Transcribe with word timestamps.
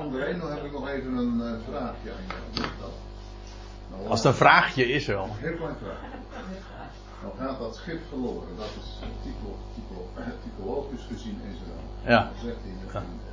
André, 0.00 0.38
dan 0.38 0.50
heb 0.50 0.64
ik 0.64 0.72
nog 0.72 0.88
even 0.88 1.16
een 1.16 1.38
uh, 1.40 1.52
vraagje 1.68 2.10
aan 2.16 2.26
jou. 2.28 2.68
Dat? 2.80 2.96
Nou, 3.90 4.08
Als 4.08 4.18
het 4.18 4.28
een 4.28 4.38
vraagje 4.44 4.84
is 4.92 5.06
wel. 5.06 5.28
Heel 5.30 5.56
klein 5.56 5.76
vraagje. 5.82 6.18
Dan 7.22 7.32
gaat 7.38 7.58
dat 7.58 7.76
schip 7.76 8.00
verloren. 8.08 8.56
Dat 8.56 8.72
is 8.80 8.98
typo, 9.22 9.56
typo, 9.74 10.08
typologisch 10.42 11.06
gezien 11.12 11.40
Israël. 11.52 11.84
Ja. 12.14 12.22
Dan 12.24 12.32
zegt 12.44 12.56
hij 12.62 12.70
in 12.70 12.78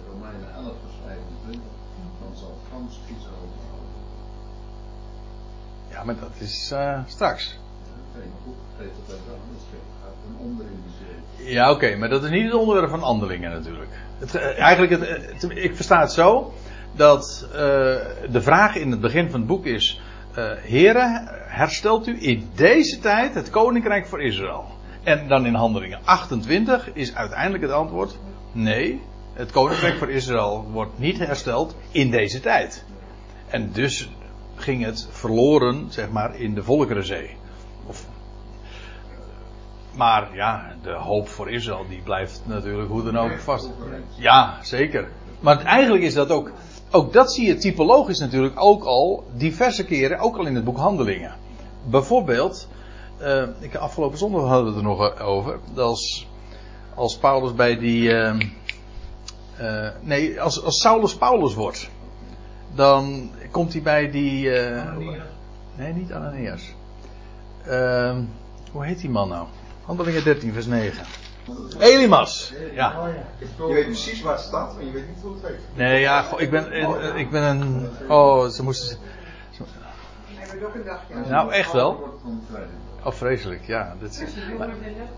Romeinen 0.10 0.54
11 0.54 0.64
vers 0.84 0.98
25. 1.06 1.62
Dan 2.22 2.38
zal 2.38 2.58
gans 2.72 3.00
Israël 3.18 3.50
behouden. 3.58 3.96
Ja, 5.90 6.04
maar 6.04 6.20
dat 6.20 6.36
is 6.38 6.72
uh, 6.74 7.00
straks. 7.06 7.60
Zee. 11.38 11.54
Ja, 11.54 11.72
oké, 11.72 11.96
maar 11.96 12.10
dat 12.10 12.24
is 12.24 12.30
niet 12.30 12.44
het 12.44 12.54
onderwerp 12.54 12.90
van 12.90 13.00
handelingen 13.00 13.52
natuurlijk. 13.52 13.90
Het, 14.20 14.36
uh, 14.36 14.60
eigenlijk, 14.60 14.92
het, 14.92 15.42
het, 15.42 15.58
ik 15.58 15.76
versta 15.76 16.00
het 16.00 16.12
zo 16.12 16.54
dat 16.96 17.48
uh, 17.50 17.56
de 18.32 18.42
vraag 18.42 18.76
in 18.76 18.92
het 18.92 19.02
begin 19.02 19.30
van 19.30 19.40
het 19.40 19.50
boek 19.50 19.66
is: 19.66 20.02
uh, 20.38 20.52
Heren, 20.56 21.28
herstelt 21.48 22.08
u 22.08 22.18
in 22.20 22.50
deze 22.56 23.00
tijd 23.00 23.34
het 23.34 23.50
koninkrijk 23.50 24.08
voor 24.08 24.22
Israël? 24.22 24.66
En 25.04 25.28
dan 25.28 25.46
in 25.46 25.54
handelingen 25.54 26.00
28 26.04 26.94
is 26.94 27.16
uiteindelijk 27.16 27.64
het 27.64 27.72
antwoord: 27.72 28.18
nee, 28.52 29.02
het 29.34 29.52
koninkrijk 29.52 29.98
voor 29.98 30.10
Israël 30.10 30.68
wordt 30.72 31.00
niet 31.00 31.18
hersteld 31.18 31.76
in 31.92 32.12
deze 32.12 32.40
tijd. 32.40 32.86
En 33.48 33.72
dus 33.72 34.10
ging 34.56 34.84
het 34.84 35.08
verloren, 35.12 35.86
zeg 35.90 36.10
maar, 36.10 36.36
in 36.36 36.54
de 36.54 36.64
Volkerenzee. 36.64 37.37
Maar 39.98 40.36
ja, 40.36 40.74
de 40.82 40.92
hoop 40.92 41.28
voor 41.28 41.52
Israël 41.52 41.86
die 41.90 42.02
blijft 42.02 42.42
natuurlijk 42.46 42.90
hoe 42.90 43.04
dan 43.04 43.18
ook 43.18 43.40
vast. 43.40 43.70
Ja, 44.16 44.58
zeker. 44.62 45.08
Maar 45.40 45.64
eigenlijk 45.64 46.04
is 46.04 46.14
dat 46.14 46.30
ook. 46.30 46.52
Ook 46.92 47.14
dat 47.14 47.34
zie 47.34 47.48
je 47.48 47.58
typologisch 47.58 48.20
natuurlijk 48.20 48.60
ook 48.60 48.84
al 48.84 49.24
diverse 49.34 49.86
keren, 49.86 50.20
ook 50.20 50.38
al 50.38 50.46
in 50.46 50.56
het 50.56 50.64
boek 50.64 50.78
Handelingen. 50.78 51.36
Bijvoorbeeld, 51.84 52.68
uh, 53.22 53.44
ik, 53.60 53.76
afgelopen 53.76 54.18
zondag 54.18 54.42
hadden 54.42 54.64
we 54.64 54.70
het 54.70 54.78
er 54.78 54.84
nog 54.84 55.20
over. 55.20 55.60
Als, 55.76 56.28
als 56.96 57.18
Paulus 57.18 57.54
bij 57.54 57.78
die. 57.78 58.10
Uh, 58.10 58.40
uh, 59.62 59.90
nee, 60.02 60.42
als, 60.42 60.64
als 60.64 60.82
Saulus 60.82 61.16
Paulus 61.16 61.54
wordt. 61.54 61.90
Dan 62.76 63.32
komt 63.52 63.74
hij 63.74 63.82
bij 63.82 64.12
die. 64.12 64.50
nee, 65.76 65.94
niet 65.94 66.14
Ananias. 66.14 66.74
Ehm, 67.66 68.22
hoe 68.72 68.86
heet 68.86 69.00
die 69.00 69.10
man 69.10 69.30
nou? 69.30 69.48
Handelingen 69.88 70.24
13, 70.24 70.54
vers 70.54 70.66
9. 70.66 71.06
Elimas. 71.80 72.54
Ja. 72.74 73.10
Je 73.58 73.74
weet 73.74 73.86
precies 73.86 74.22
waar 74.22 74.34
het 74.34 74.42
staat, 74.42 74.76
maar 74.76 74.84
je 74.84 74.92
weet 74.92 75.08
niet 75.08 75.18
hoe 75.22 75.34
het 75.34 75.48
heet. 75.48 75.60
Nee, 75.74 76.00
ja, 76.00 76.22
goh, 76.22 76.42
ik 76.42 76.50
ben, 76.50 76.74
ik 77.18 77.30
ben 77.30 77.44
een. 77.44 77.90
Oh, 78.08 78.48
ze 78.48 78.64
moesten. 78.64 78.98
Nou, 81.28 81.52
echt 81.52 81.72
wel. 81.72 82.20
Oh, 83.04 83.14
vreselijk, 83.14 83.66
ja. 83.66 83.96
Dat 84.00 84.10
is, 84.10 84.34
maar, 84.58 84.70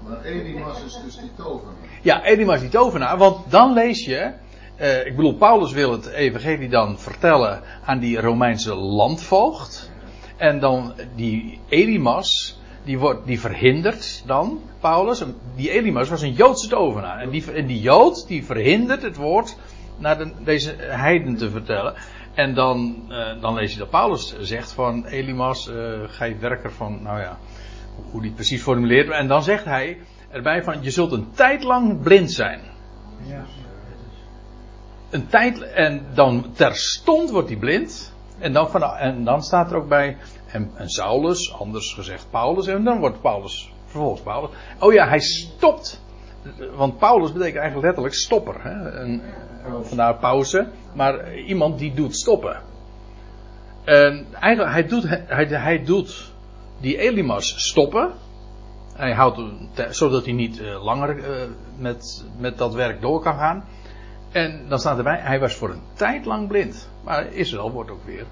maar 0.07 0.23
Elimas 0.23 0.83
is 0.83 0.99
dus 1.05 1.17
die 1.17 1.31
tovenaar. 1.37 1.73
Ja, 2.01 2.23
Elimas 2.23 2.59
die 2.59 2.69
tovenaar, 2.69 3.17
want 3.17 3.51
dan 3.51 3.73
lees 3.73 4.05
je. 4.05 4.31
Uh, 4.81 5.05
ik 5.05 5.15
bedoel, 5.15 5.35
Paulus 5.35 5.71
wil 5.71 5.91
het 5.91 6.05
evangelie 6.05 6.69
dan 6.69 6.99
vertellen 6.99 7.61
aan 7.85 7.99
die 7.99 8.21
Romeinse 8.21 8.75
landvoogd. 8.75 9.89
En 10.37 10.59
dan 10.59 10.93
die 11.15 11.59
Elimas, 11.69 12.59
die, 12.83 12.99
wordt, 12.99 13.25
die 13.25 13.39
verhindert 13.39 14.23
dan 14.25 14.61
Paulus. 14.79 15.23
Die 15.55 15.71
Elimas 15.71 16.09
was 16.09 16.21
een 16.21 16.33
Joodse 16.33 16.67
tovenaar. 16.67 17.19
En 17.19 17.29
die, 17.29 17.51
en 17.51 17.65
die 17.65 17.79
Jood 17.79 18.27
die 18.27 18.45
verhindert 18.45 19.01
het 19.01 19.15
woord 19.15 19.57
naar 19.97 20.17
de, 20.17 20.31
deze 20.43 20.75
heiden 20.77 21.35
te 21.35 21.49
vertellen. 21.49 21.93
En 22.33 22.53
dan, 22.53 23.05
uh, 23.09 23.41
dan 23.41 23.53
lees 23.53 23.73
je 23.73 23.79
dat 23.79 23.89
Paulus 23.89 24.39
zegt 24.39 24.71
van 24.71 25.05
Elimas, 25.05 25.67
uh, 25.67 25.99
gij 26.05 26.39
werker 26.39 26.71
van, 26.71 27.03
nou 27.03 27.19
ja, 27.19 27.37
hoe 28.11 28.21
die 28.21 28.29
het 28.29 28.35
precies 28.35 28.61
formuleert. 28.61 29.09
En 29.09 29.27
dan 29.27 29.43
zegt 29.43 29.65
hij 29.65 29.97
erbij 30.29 30.63
van, 30.63 30.77
je 30.81 30.91
zult 30.91 31.11
een 31.11 31.31
tijd 31.31 31.63
lang 31.63 32.01
blind 32.01 32.31
zijn. 32.31 32.59
Ja. 33.25 33.45
Een 35.09 35.27
tijd, 35.27 35.61
en 35.61 36.05
dan 36.13 36.45
terstond 36.53 37.29
wordt 37.29 37.49
hij 37.49 37.57
blind. 37.57 38.13
En 38.39 38.53
dan, 38.53 38.69
van, 38.69 38.83
en 38.83 39.23
dan 39.23 39.43
staat 39.43 39.71
er 39.71 39.77
ook 39.77 39.87
bij, 39.87 40.17
en, 40.51 40.89
Saulus, 40.89 41.53
anders 41.53 41.93
gezegd 41.93 42.27
Paulus, 42.29 42.67
en 42.67 42.83
dan 42.83 42.99
wordt 42.99 43.21
Paulus, 43.21 43.71
vervolgens 43.85 44.21
Paulus. 44.21 44.49
Oh 44.79 44.93
ja, 44.93 45.07
hij 45.07 45.19
stopt. 45.19 46.01
Want 46.75 46.97
Paulus 46.97 47.31
betekent 47.31 47.57
eigenlijk 47.57 47.85
letterlijk 47.85 48.15
stopper. 48.15 48.63
Hè? 48.63 48.89
En, 48.89 49.21
vandaar 49.81 50.15
pauze. 50.15 50.67
Maar 50.93 51.35
iemand 51.37 51.79
die 51.79 51.93
doet 51.93 52.15
stoppen. 52.15 52.61
En 53.83 54.25
eigenlijk, 54.39 54.71
hij 54.73 54.87
doet, 54.87 55.03
hij, 55.09 55.45
hij 55.45 55.83
doet 55.83 56.31
die 56.79 56.97
Elimas 56.97 57.67
stoppen. 57.67 58.13
Hij 58.93 59.13
houdt, 59.13 59.41
zodat 59.89 60.25
hij 60.25 60.33
niet 60.33 60.59
uh, 60.59 60.83
langer 60.83 61.17
uh, 61.17 61.25
met, 61.77 62.25
met 62.37 62.57
dat 62.57 62.73
werk 62.73 63.01
door 63.01 63.21
kan 63.21 63.35
gaan. 63.35 63.65
En 64.31 64.65
dan 64.67 64.79
staat 64.79 64.97
erbij, 64.97 65.19
hij 65.19 65.39
was 65.39 65.55
voor 65.55 65.69
een 65.69 65.81
tijd 65.93 66.25
lang 66.25 66.47
blind. 66.47 66.89
Maar 67.03 67.33
Israël 67.33 67.71
wordt 67.71 67.91
ook 67.91 68.05
weer. 68.05 68.25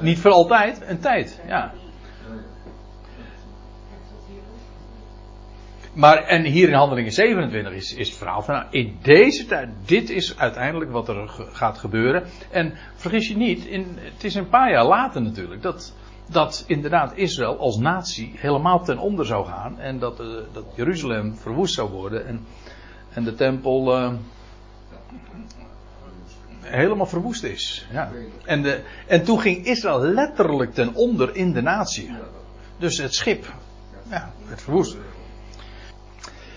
Niet 0.00 0.18
voor 0.18 0.30
altijd. 0.30 0.82
Een 0.86 1.00
tijd, 1.00 1.40
ja. 1.46 1.72
Maar, 5.94 6.16
en 6.16 6.44
hier 6.44 6.68
in 6.68 6.74
handelingen 6.74 7.12
27 7.12 7.72
is, 7.72 7.94
is 7.94 8.08
het 8.08 8.18
verhaal 8.18 8.42
van, 8.42 8.54
nou, 8.54 8.66
in 8.70 8.98
deze 9.02 9.46
tijd, 9.46 9.68
dit 9.84 10.10
is 10.10 10.38
uiteindelijk 10.38 10.90
wat 10.90 11.08
er 11.08 11.28
gaat 11.52 11.78
gebeuren. 11.78 12.24
En 12.50 12.74
vergis 12.94 13.28
je 13.28 13.36
niet, 13.36 13.64
in, 13.64 13.98
het 13.98 14.24
is 14.24 14.34
een 14.34 14.48
paar 14.48 14.70
jaar 14.70 14.86
later 14.86 15.22
natuurlijk, 15.22 15.62
dat, 15.62 15.94
dat 16.30 16.64
inderdaad 16.66 17.16
Israël 17.16 17.58
als 17.58 17.76
natie 17.76 18.32
helemaal 18.36 18.84
ten 18.84 18.98
onder 18.98 19.26
zou 19.26 19.46
gaan. 19.46 19.78
En 19.78 19.98
dat, 19.98 20.20
uh, 20.20 20.26
dat 20.52 20.64
Jeruzalem 20.76 21.36
verwoest 21.36 21.74
zou 21.74 21.90
worden. 21.90 22.26
En, 22.26 22.46
en 23.10 23.24
de 23.24 23.34
tempel 23.34 23.98
uh, 23.98 24.12
helemaal 26.64 27.06
verwoest 27.06 27.42
is. 27.42 27.86
Ja. 27.92 28.10
En, 28.44 28.62
de, 28.62 28.80
en 29.06 29.24
toen 29.24 29.40
ging 29.40 29.66
Israël 29.66 30.00
letterlijk 30.00 30.74
ten 30.74 30.94
onder 30.94 31.36
in 31.36 31.52
de 31.52 31.62
natie. 31.62 32.10
Dus 32.78 32.98
het 32.98 33.14
schip 33.14 33.46
ja, 34.10 34.32
werd 34.48 34.62
verwoest. 34.62 34.96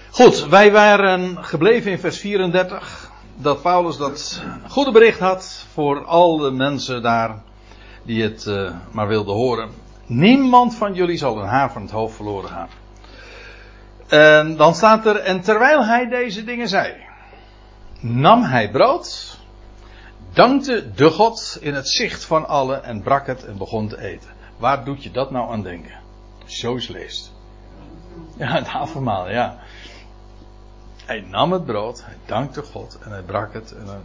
Goed, 0.09 0.47
wij 0.47 0.71
waren 0.71 1.43
gebleven 1.43 1.91
in 1.91 1.99
vers 1.99 2.19
34. 2.19 3.11
Dat 3.35 3.61
Paulus 3.61 3.97
dat 3.97 4.43
goede 4.67 4.91
bericht 4.91 5.19
had 5.19 5.65
voor 5.73 6.05
al 6.05 6.37
de 6.37 6.51
mensen 6.51 7.01
daar 7.01 7.41
die 8.03 8.23
het 8.23 8.45
uh, 8.45 8.71
maar 8.91 9.07
wilden 9.07 9.35
horen. 9.35 9.69
Niemand 10.05 10.75
van 10.75 10.93
jullie 10.93 11.17
zal 11.17 11.37
een 11.37 11.47
haar 11.47 11.71
van 11.71 11.81
het 11.81 11.91
hoofd 11.91 12.15
verloren 12.15 12.49
gaan. 12.49 12.69
En 14.07 14.55
dan 14.55 14.75
staat 14.75 15.05
er, 15.05 15.15
en 15.15 15.41
terwijl 15.41 15.85
hij 15.85 16.09
deze 16.09 16.43
dingen 16.43 16.67
zei, 16.67 16.93
nam 17.99 18.43
hij 18.43 18.71
brood, 18.71 19.36
dankte 20.37 20.91
de 20.95 21.09
God 21.09 21.57
in 21.61 21.73
het 21.73 21.89
zicht 21.89 22.25
van 22.25 22.47
allen 22.47 22.83
en 22.83 23.01
brak 23.01 23.27
het 23.27 23.45
en 23.45 23.57
begon 23.57 23.87
te 23.87 24.01
eten. 24.01 24.29
Waar 24.57 24.85
doet 24.85 25.03
je 25.03 25.11
dat 25.11 25.31
nou 25.31 25.51
aan 25.51 25.63
denken? 25.63 25.99
Zo 26.45 26.73
eens 26.73 26.87
leest. 26.87 27.33
Ja, 28.37 28.47
het 28.47 28.67
avondmaal, 28.67 29.29
ja. 29.29 29.59
Hij 31.05 31.21
nam 31.21 31.51
het 31.51 31.65
brood, 31.65 32.05
hij 32.05 32.17
dankte 32.25 32.61
God 32.61 32.99
en 33.03 33.11
hij 33.11 33.21
brak 33.21 33.53
het. 33.53 33.75
En. 33.75 34.01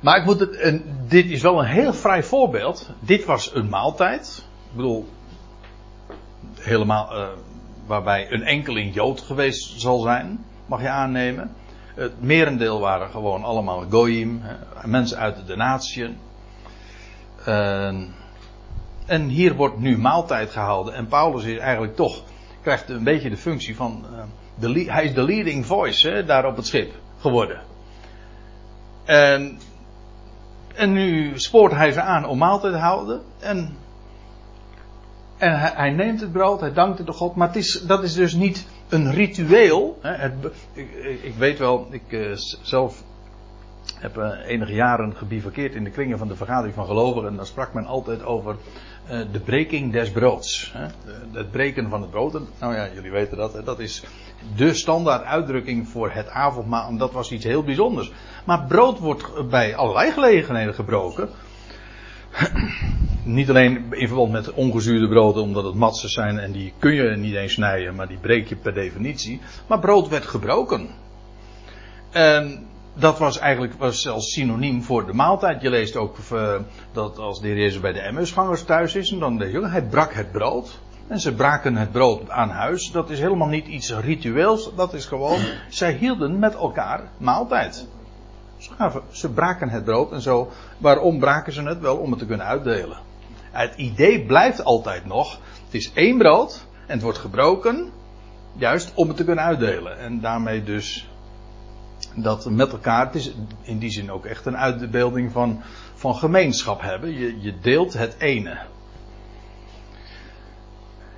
Maar 0.00 0.18
ik 0.18 0.24
moet 0.24 0.40
het, 0.40 0.56
en 0.56 1.04
dit 1.08 1.26
is 1.26 1.42
wel 1.42 1.58
een 1.58 1.68
heel 1.68 1.92
vrij 1.92 2.22
voorbeeld. 2.22 2.90
Dit 3.00 3.24
was 3.24 3.54
een 3.54 3.68
maaltijd. 3.68 4.46
Ik 4.70 4.76
bedoel, 4.76 5.08
helemaal, 6.58 7.16
uh, 7.16 7.28
waarbij 7.86 8.32
een 8.32 8.42
enkeling 8.42 8.94
Jood 8.94 9.20
geweest 9.20 9.80
zal 9.80 10.00
zijn, 10.00 10.44
mag 10.66 10.80
je 10.80 10.88
aannemen. 10.88 11.54
Het 11.98 12.22
merendeel 12.22 12.80
waren 12.80 13.10
gewoon 13.10 13.44
allemaal 13.44 13.84
Goyim, 13.90 14.42
mensen 14.84 15.18
uit 15.18 15.46
de 15.46 15.56
natieën. 15.56 16.16
En 19.06 19.28
hier 19.28 19.54
wordt 19.54 19.78
nu 19.78 19.98
maaltijd 19.98 20.50
gehouden. 20.50 20.94
En 20.94 21.06
Paulus 21.06 21.44
is 21.44 21.58
eigenlijk 21.58 21.96
toch, 21.96 22.22
krijgt 22.62 22.88
een 22.88 23.04
beetje 23.04 23.30
de 23.30 23.36
functie 23.36 23.76
van, 23.76 24.04
uh, 24.12 24.22
de, 24.54 24.84
hij 24.92 25.04
is 25.04 25.14
de 25.14 25.22
leading 25.22 25.66
voice 25.66 26.08
hè, 26.08 26.24
daar 26.24 26.46
op 26.46 26.56
het 26.56 26.66
schip 26.66 26.94
geworden. 27.20 27.60
En, 29.04 29.58
en 30.74 30.92
nu 30.92 31.38
spoort 31.38 31.72
hij 31.72 31.92
ze 31.92 32.00
aan 32.00 32.24
om 32.24 32.38
maaltijd 32.38 32.72
te 32.72 32.78
houden. 32.78 33.22
En, 33.38 33.76
en 35.36 35.60
hij, 35.60 35.72
hij 35.74 35.90
neemt 35.90 36.20
het 36.20 36.32
brood, 36.32 36.60
hij 36.60 36.72
dankt 36.72 36.98
het 36.98 37.06
de 37.06 37.12
God. 37.12 37.34
Maar 37.34 37.46
het 37.46 37.56
is, 37.56 37.82
dat 37.86 38.02
is 38.02 38.14
dus 38.14 38.32
niet 38.32 38.66
een 38.88 39.12
ritueel. 39.12 39.98
Hè. 40.02 40.26
Ik, 40.72 40.92
ik, 41.22 41.34
weet 41.34 41.58
wel, 41.58 41.86
ik 41.90 42.02
uh, 42.08 42.32
zelf 42.62 43.02
heb 43.94 44.16
uh, 44.16 44.30
enige 44.46 44.72
jaren 44.72 45.16
gebivakkeerd 45.16 45.74
in 45.74 45.84
de 45.84 45.90
kringen 45.90 46.18
van 46.18 46.28
de 46.28 46.36
vergadering 46.36 46.74
van 46.74 46.86
gelovigen. 46.86 47.28
En 47.28 47.36
daar 47.36 47.46
sprak 47.46 47.74
men 47.74 47.86
altijd 47.86 48.22
over 48.24 48.56
uh, 49.10 49.20
de 49.32 49.40
breking 49.40 49.92
des 49.92 50.10
broods. 50.10 50.72
Hè? 50.76 50.86
Het 51.32 51.50
breken 51.50 51.88
van 51.88 52.00
het 52.00 52.10
brood. 52.10 52.32
Nou 52.60 52.74
ja, 52.74 52.88
jullie 52.94 53.10
weten 53.10 53.36
dat. 53.36 53.52
Hè? 53.52 53.62
Dat 53.62 53.78
is 53.78 54.04
de 54.56 54.74
standaard 54.74 55.24
uitdrukking 55.24 55.88
voor 55.88 56.10
het 56.10 56.28
avondmaal. 56.28 56.88
En 56.88 56.96
dat 56.96 57.12
was 57.12 57.32
iets 57.32 57.44
heel 57.44 57.62
bijzonders. 57.62 58.12
Maar 58.44 58.64
brood 58.66 58.98
wordt 58.98 59.48
bij 59.48 59.76
allerlei 59.76 60.12
gelegenheden 60.12 60.74
gebroken. 60.74 61.28
Niet 63.24 63.48
alleen 63.48 63.86
in 63.90 64.06
verband 64.06 64.32
met 64.32 64.52
ongezuurde 64.52 65.08
broden, 65.08 65.42
omdat 65.42 65.64
het 65.64 65.74
matsen 65.74 66.08
zijn 66.08 66.38
en 66.38 66.52
die 66.52 66.72
kun 66.78 66.94
je 66.94 67.16
niet 67.16 67.34
eens 67.34 67.52
snijden, 67.52 67.94
maar 67.94 68.08
die 68.08 68.18
breek 68.18 68.48
je 68.48 68.56
per 68.56 68.74
definitie. 68.74 69.40
Maar 69.66 69.78
brood 69.78 70.08
werd 70.08 70.26
gebroken. 70.26 70.88
En 72.10 72.66
dat 72.94 73.18
was 73.18 73.38
eigenlijk 73.38 73.74
was 73.74 74.02
zelfs 74.02 74.32
synoniem 74.32 74.82
voor 74.82 75.06
de 75.06 75.12
maaltijd. 75.12 75.62
Je 75.62 75.70
leest 75.70 75.96
ook 75.96 76.16
uh, 76.32 76.54
dat 76.92 77.18
als 77.18 77.40
de 77.40 77.46
heer 77.46 77.56
Jezus 77.56 77.80
bij 77.80 77.92
de 77.92 78.00
Emmausgangers 78.00 78.62
thuis 78.62 78.94
is, 78.94 79.12
en 79.12 79.18
dan 79.18 79.38
de 79.38 79.68
hij 79.70 79.82
brak 79.82 80.12
het 80.12 80.32
brood. 80.32 80.78
En 81.08 81.20
ze 81.20 81.34
braken 81.34 81.76
het 81.76 81.92
brood 81.92 82.30
aan 82.30 82.50
huis. 82.50 82.90
Dat 82.90 83.10
is 83.10 83.20
helemaal 83.20 83.48
niet 83.48 83.66
iets 83.66 83.92
ritueels. 83.92 84.70
Dat 84.76 84.94
is 84.94 85.04
gewoon, 85.04 85.40
zij 85.68 85.92
hielden 85.92 86.38
met 86.38 86.54
elkaar 86.54 87.10
maaltijd. 87.18 87.88
Ze, 88.58 89.00
ze 89.10 89.30
braken 89.30 89.68
het 89.68 89.84
brood 89.84 90.12
en 90.12 90.20
zo. 90.20 90.50
Waarom 90.78 91.18
braken 91.18 91.52
ze 91.52 91.62
het? 91.62 91.80
Wel 91.80 91.96
om 91.96 92.10
het 92.10 92.18
te 92.18 92.26
kunnen 92.26 92.46
uitdelen. 92.46 92.98
Het 93.50 93.74
idee 93.76 94.26
blijft 94.26 94.64
altijd 94.64 95.04
nog. 95.06 95.38
Het 95.64 95.74
is 95.74 95.92
één 95.92 96.18
brood 96.18 96.66
en 96.86 96.92
het 96.92 97.02
wordt 97.02 97.18
gebroken. 97.18 97.90
Juist 98.56 98.92
om 98.94 99.08
het 99.08 99.16
te 99.16 99.24
kunnen 99.24 99.44
uitdelen. 99.44 99.98
En 99.98 100.20
daarmee 100.20 100.62
dus 100.62 101.08
dat 102.14 102.50
met 102.50 102.72
elkaar, 102.72 103.06
het 103.06 103.14
is 103.14 103.32
in 103.62 103.78
die 103.78 103.90
zin 103.90 104.10
ook 104.10 104.24
echt 104.24 104.46
een 104.46 104.56
uitbeelding 104.56 105.32
van, 105.32 105.62
van 105.94 106.14
gemeenschap 106.14 106.80
hebben. 106.80 107.18
Je, 107.18 107.40
je 107.40 107.58
deelt 107.60 107.92
het 107.92 108.16
ene. 108.18 108.58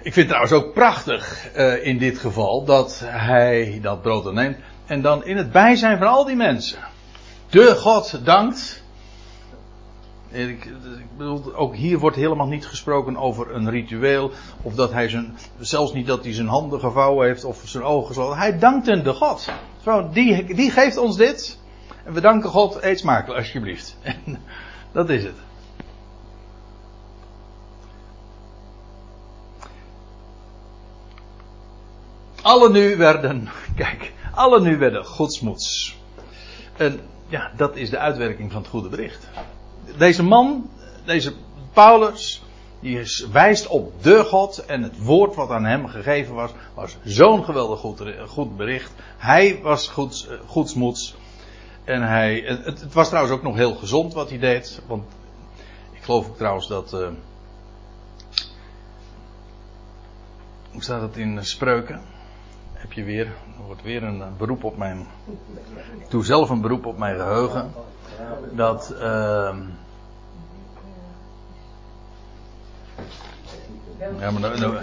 Ik 0.02 0.12
vind 0.12 0.14
het 0.14 0.28
trouwens 0.28 0.52
ook 0.52 0.74
prachtig 0.74 1.54
uh, 1.56 1.86
in 1.86 1.98
dit 1.98 2.18
geval 2.18 2.64
dat 2.64 3.02
hij 3.04 3.78
dat 3.82 4.02
brood 4.02 4.32
neemt 4.32 4.56
en 4.86 5.02
dan 5.02 5.24
in 5.24 5.36
het 5.36 5.52
bijzijn 5.52 5.98
van 5.98 6.06
al 6.06 6.24
die 6.24 6.36
mensen 6.36 6.78
de 7.50 7.76
God 7.76 8.24
dankt. 8.24 8.82
Ik, 10.28 10.64
ik 10.64 11.16
bedoel, 11.16 11.54
ook 11.54 11.74
hier 11.74 11.98
wordt 11.98 12.16
helemaal 12.16 12.46
niet 12.46 12.66
gesproken 12.66 13.16
over 13.16 13.54
een 13.54 13.70
ritueel. 13.70 14.30
Of 14.62 14.74
dat 14.74 14.92
hij 14.92 15.08
zijn, 15.08 15.38
zelfs 15.58 15.92
niet 15.92 16.06
dat 16.06 16.24
hij 16.24 16.32
zijn 16.32 16.48
handen 16.48 16.80
gevouwen 16.80 17.26
heeft 17.26 17.44
of 17.44 17.62
zijn 17.64 17.84
ogen 17.84 18.06
gesloten. 18.06 18.38
Hij 18.38 18.58
dankt 18.58 18.86
de 18.86 19.12
God. 19.12 19.48
Zo, 19.84 20.08
die, 20.12 20.54
die 20.54 20.70
geeft 20.70 20.96
ons 20.96 21.16
dit. 21.16 21.58
En 22.04 22.12
we 22.12 22.20
danken 22.20 22.50
God, 22.50 22.82
eet 22.82 22.98
smakelijk 22.98 23.38
alsjeblieft. 23.38 23.96
En 24.02 24.38
dat 24.92 25.10
is 25.10 25.22
het. 25.22 25.34
Alle 32.42 32.70
nu 32.70 32.96
werden, 32.96 33.48
kijk, 33.76 34.12
alle 34.34 34.60
nu 34.60 34.78
werden 34.78 35.04
godsmoeds. 35.04 35.96
En 36.76 37.00
ja, 37.30 37.50
dat 37.56 37.76
is 37.76 37.90
de 37.90 37.98
uitwerking 37.98 38.52
van 38.52 38.60
het 38.60 38.70
goede 38.70 38.88
bericht. 38.88 39.28
Deze 39.96 40.22
man, 40.22 40.70
deze 41.04 41.32
Paulus, 41.72 42.42
die 42.80 43.28
wijst 43.32 43.66
op 43.66 44.02
de 44.02 44.24
God 44.24 44.64
en 44.66 44.82
het 44.82 45.02
woord 45.02 45.34
wat 45.34 45.50
aan 45.50 45.64
hem 45.64 45.88
gegeven 45.88 46.34
was, 46.34 46.50
was 46.74 46.96
zo'n 47.04 47.44
geweldig 47.44 47.80
goed, 48.26 48.56
bericht. 48.56 48.92
Hij 49.16 49.60
was 49.62 49.88
goed, 49.88 50.28
goedsmoeds. 50.46 51.16
En 51.84 52.02
hij, 52.02 52.42
het, 52.64 52.92
was 52.92 53.08
trouwens 53.08 53.34
ook 53.34 53.42
nog 53.42 53.56
heel 53.56 53.74
gezond 53.74 54.14
wat 54.14 54.28
hij 54.28 54.38
deed. 54.38 54.82
Want 54.86 55.04
ik 55.92 56.02
geloof 56.02 56.28
ook 56.28 56.36
trouwens 56.36 56.68
dat. 56.68 56.92
Uh, 56.92 57.08
hoe 60.72 60.82
staat 60.82 61.02
het 61.02 61.16
in 61.16 61.44
spreuken? 61.44 62.00
Heb 62.90 62.98
je 62.98 63.04
weer, 63.04 63.26
er 63.26 63.64
wordt 63.66 63.82
weer 63.82 64.02
een 64.02 64.22
beroep 64.38 64.64
op 64.64 64.76
mijn. 64.76 65.06
Ik 65.98 66.10
doe 66.10 66.24
zelf 66.24 66.50
een 66.50 66.60
beroep 66.60 66.86
op 66.86 66.98
mijn 66.98 67.16
geheugen. 67.16 67.72
Dat. 68.52 68.94
Uh, 68.94 69.00
ja, 74.18 74.30
maar 74.30 74.40
nou, 74.40 74.58
nou, 74.58 74.76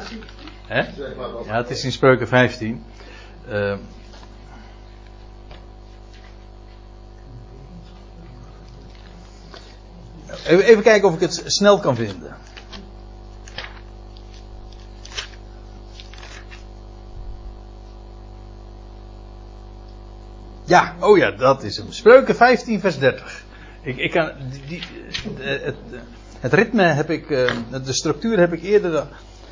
hè? 0.68 0.80
Ja, 1.46 1.56
het 1.56 1.70
is 1.70 1.84
in 1.84 1.92
spreuken 1.92 2.28
15. 2.28 2.84
Uh, 3.48 3.72
ehm, 3.72 3.80
even 10.46 10.84
kijken 10.84 11.08
of 11.08 11.14
ik 11.14 11.20
het 11.20 11.44
snel 11.46 11.80
kan 11.80 11.96
vinden. 11.96 12.36
Ja, 20.68 20.96
oh 21.00 21.18
ja, 21.18 21.32
dat 21.32 21.64
is 21.64 21.78
hem. 21.78 21.92
Spreuken 21.92 22.36
15, 22.36 22.80
vers 22.80 23.00
30. 23.00 23.44
Ik, 23.82 23.98
ik 23.98 24.12
kan, 24.12 24.32
die, 24.68 24.82
het, 25.40 25.76
het, 26.40 26.54
ritme 26.54 26.84
heb 26.84 27.10
ik, 27.10 27.30
eh, 27.30 27.52
de 27.84 27.94
structuur 27.94 28.40
heb 28.40 28.54
ik 28.54 28.64
eerder, 28.64 29.08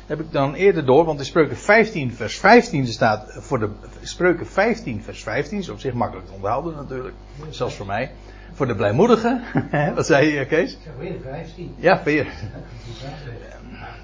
heb 0.06 0.20
ik 0.20 0.32
dan 0.32 0.54
eerder 0.54 0.86
door, 0.86 1.04
want 1.04 1.18
in 1.18 1.24
Spreuken 1.24 1.56
15, 1.56 2.12
vers 2.12 2.38
15 2.38 2.86
staat 2.86 3.36
voor 3.40 3.58
de 3.58 3.70
Spreuken 4.02 4.46
15, 4.46 5.02
vers 5.02 5.22
15, 5.22 5.58
is 5.58 5.68
op 5.68 5.80
zich 5.80 5.92
makkelijk 5.92 6.26
te 6.26 6.32
onthouden 6.32 6.74
natuurlijk, 6.74 7.14
zelfs 7.50 7.74
voor 7.74 7.86
mij. 7.86 8.10
Voor 8.52 8.66
de 8.66 8.74
blijmoedigen, 8.74 9.42
wat 9.94 10.06
zei 10.06 10.32
je 10.32 10.46
Kees? 10.46 10.78
Weer 10.98 11.14
15. 11.22 11.74
Ja, 11.76 12.02
weer. 12.04 12.26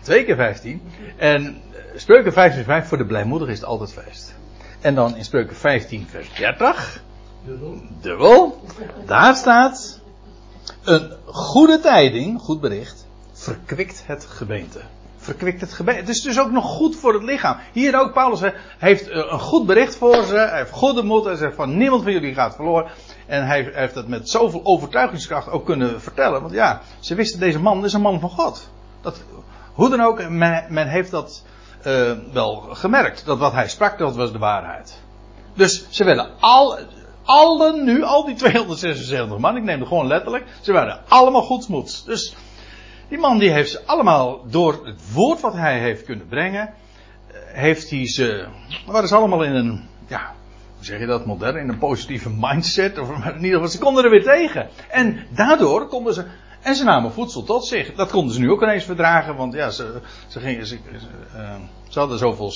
Twee 0.03 0.25
keer 0.25 0.37
15. 0.37 0.83
En 1.17 1.57
Spreuken 1.95 2.33
15, 2.33 2.65
vers 2.65 2.79
5, 2.79 2.89
voor 2.89 2.99
de 2.99 3.07
blijmoedigen 3.07 3.53
is 3.53 3.61
het 3.61 3.69
altijd 3.69 3.93
feest. 3.93 4.35
En 4.83 4.95
dan 4.95 5.17
in 5.17 5.25
spreuken 5.25 5.57
15 5.57 6.07
vers 6.09 6.35
30. 6.35 7.03
Dubbel. 8.01 8.61
Daar 9.07 9.37
staat. 9.37 10.01
Een 10.83 11.13
goede 11.25 11.81
tijding, 11.81 12.41
goed 12.41 12.61
bericht, 12.61 13.07
verkwikt 13.33 14.03
het 14.07 14.25
gebeente. 14.25 14.81
Verkwikt 15.17 15.61
het 15.61 15.73
gebeente. 15.73 16.01
Het 16.01 16.09
is 16.09 16.23
dus 16.23 16.41
ook 16.41 16.51
nog 16.51 16.65
goed 16.65 16.97
voor 16.97 17.15
het 17.15 17.23
lichaam. 17.23 17.57
Hier 17.73 18.01
ook, 18.01 18.13
Paulus 18.13 18.41
heeft 18.79 19.11
een 19.11 19.41
goed 19.41 19.67
bericht 19.67 19.97
voor 19.97 20.25
ze. 20.25 20.35
Hij 20.37 20.59
heeft 20.59 20.71
goede 20.71 21.03
moed. 21.03 21.25
Hij 21.25 21.37
zegt 21.37 21.55
van 21.55 21.77
niemand 21.77 22.03
van 22.03 22.13
jullie 22.13 22.35
gaat 22.35 22.55
verloren. 22.55 22.91
En 23.27 23.47
hij 23.47 23.71
heeft 23.73 23.95
dat 23.95 24.09
met 24.09 24.29
zoveel 24.29 24.61
overtuigingskracht 24.65 25.49
ook 25.49 25.65
kunnen 25.65 26.01
vertellen. 26.01 26.41
Want 26.41 26.53
ja, 26.53 26.81
ze 27.01 27.15
wisten 27.15 27.41
deze 27.41 27.61
man 27.61 27.85
is 27.85 27.93
een 27.93 28.01
man 28.01 28.21
van 28.21 28.31
God. 28.31 28.71
Dat, 29.01 29.23
hoe 29.73 29.91
dan 29.91 30.01
ook, 30.01 30.29
men, 30.29 30.67
men 30.69 30.89
heeft 30.89 31.11
dat 31.11 31.43
uh, 31.87 32.13
wel 32.33 32.57
gemerkt. 32.57 33.25
Dat 33.25 33.39
wat 33.39 33.53
hij 33.53 33.69
sprak, 33.69 33.99
dat 33.99 34.17
was 34.17 34.33
de 34.33 34.39
waarheid. 34.39 35.03
Dus 35.55 35.87
ze 35.89 36.05
werden 36.05 36.31
al, 36.41 36.79
allen 37.25 37.85
nu, 37.85 38.03
al 38.03 38.25
die 38.25 38.35
276 38.45 39.39
man, 39.39 39.57
ik 39.57 39.63
neem 39.63 39.79
het 39.79 39.89
gewoon 39.89 40.07
letterlijk, 40.07 40.45
ze 40.61 40.73
waren 40.73 41.01
allemaal 41.09 41.43
goedsmoeds. 41.43 42.05
Dus 42.05 42.37
die 43.09 43.19
man 43.19 43.39
die 43.39 43.51
heeft 43.51 43.71
ze 43.71 43.81
allemaal 43.87 44.45
door 44.47 44.81
het 44.85 45.13
woord 45.13 45.41
wat 45.41 45.55
hij 45.55 45.79
heeft 45.79 46.05
kunnen 46.05 46.29
brengen, 46.29 46.69
eh, 46.69 47.35
heeft 47.47 47.91
hij 47.91 48.09
ze, 48.09 48.47
waren 48.87 49.09
ze 49.09 49.15
allemaal 49.15 49.43
in 49.43 49.55
een, 49.55 49.89
ja, 50.07 50.33
hoe 50.77 50.85
zeg 50.85 51.01
je 51.01 51.07
dat 51.07 51.27
modern, 51.27 51.57
in 51.57 51.69
een 51.69 51.79
positieve 51.79 52.31
mindset, 52.39 52.99
of 52.99 53.09
in 53.09 53.35
ieder 53.35 53.53
geval, 53.53 53.69
ze 53.69 53.79
konden 53.79 54.05
er 54.05 54.11
weer 54.11 54.23
tegen. 54.23 54.69
En 54.89 55.27
daardoor 55.31 55.89
konden 55.89 56.15
ze 56.15 56.25
en 56.63 56.75
ze 56.75 56.85
namen 56.85 57.13
voedsel 57.13 57.43
tot 57.43 57.67
zich. 57.67 57.95
Dat 57.95 58.11
konden 58.11 58.35
ze 58.35 58.41
nu 58.41 58.51
ook 58.51 58.63
ineens 58.63 58.85
verdragen, 58.85 59.37
want 59.37 59.55
ja, 59.55 59.71
ze, 59.71 60.01
ze, 60.29 60.41
gingen, 60.41 60.67
ze, 60.67 60.79
ze 61.89 61.99
hadden 61.99 62.19
zoveel 62.19 62.51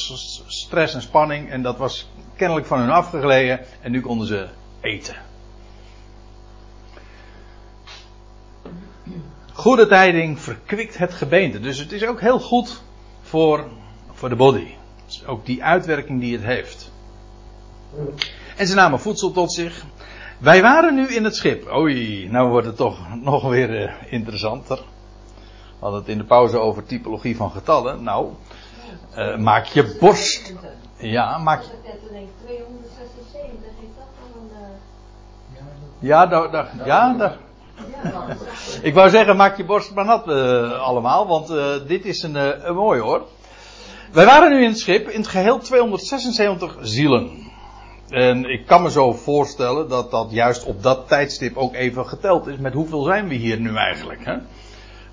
stress 0.46 0.94
en 0.94 1.02
spanning 1.02 1.50
en 1.50 1.62
dat 1.62 1.78
was 1.78 2.08
kennelijk 2.36 2.66
van 2.66 2.78
hun 2.78 2.90
afgegleden 2.90 3.60
en 3.80 3.90
nu 3.90 4.00
konden 4.00 4.26
ze 4.26 4.48
eten. 4.80 5.16
Goede 9.52 9.86
tijding 9.86 10.40
verkwikt 10.40 10.98
het 10.98 11.12
gebeente. 11.12 11.60
Dus 11.60 11.78
het 11.78 11.92
is 11.92 12.06
ook 12.06 12.20
heel 12.20 12.40
goed 12.40 12.82
voor, 13.22 13.64
voor 14.12 14.28
de 14.28 14.36
body. 14.36 14.66
ook 15.26 15.46
die 15.46 15.64
uitwerking 15.64 16.20
die 16.20 16.32
het 16.32 16.44
heeft. 16.44 16.90
En 18.56 18.66
ze 18.66 18.74
namen 18.74 19.00
voedsel 19.00 19.30
tot 19.30 19.52
zich. 19.52 19.84
Wij 20.38 20.62
waren 20.62 20.94
nu 20.94 21.06
in 21.08 21.24
het 21.24 21.36
schip. 21.36 21.72
Oei, 21.72 22.28
nou 22.30 22.48
wordt 22.48 22.66
het 22.66 22.76
toch 22.76 22.98
nog 23.22 23.48
weer 23.48 23.82
uh, 23.82 23.92
interessanter. 24.10 24.76
We 24.76 24.82
hadden 25.78 26.00
het 26.00 26.08
in 26.08 26.18
de 26.18 26.24
pauze 26.24 26.58
over 26.58 26.84
typologie 26.84 27.36
van 27.36 27.50
getallen. 27.50 28.02
Nou, 28.02 28.28
uh, 29.16 29.36
maak 29.36 29.64
je 29.64 29.96
borst. 30.00 30.54
Ja, 30.96 31.38
maak 31.38 31.62
je. 31.62 31.68
Ja, 35.98 36.26
daar, 36.26 36.70
ja, 36.84 37.14
daar. 37.14 37.36
Ik 38.82 38.94
wou 38.94 39.10
zeggen, 39.10 39.36
maak 39.36 39.56
je 39.56 39.64
borst 39.64 39.94
maar 39.94 40.04
nat 40.04 40.28
uh, 40.28 40.80
allemaal, 40.80 41.26
want 41.26 41.48
dit 41.88 42.04
is 42.04 42.22
een, 42.22 42.68
een 42.68 42.74
mooi 42.74 43.00
hoor. 43.00 43.26
Wij 44.12 44.24
waren 44.24 44.50
nu 44.50 44.62
in 44.62 44.68
het 44.68 44.78
schip, 44.78 45.08
in 45.08 45.20
het 45.20 45.28
geheel 45.28 45.58
276 45.58 46.76
zielen. 46.80 47.45
En 48.08 48.44
ik 48.44 48.66
kan 48.66 48.82
me 48.82 48.90
zo 48.90 49.12
voorstellen 49.12 49.88
dat 49.88 50.10
dat 50.10 50.30
juist 50.30 50.64
op 50.64 50.82
dat 50.82 51.08
tijdstip 51.08 51.56
ook 51.56 51.74
even 51.74 52.06
geteld 52.06 52.46
is 52.46 52.56
met 52.56 52.72
hoeveel 52.72 53.02
zijn 53.02 53.28
we 53.28 53.34
hier 53.34 53.60
nu 53.60 53.76
eigenlijk. 53.76 54.24
Hè? 54.24 54.36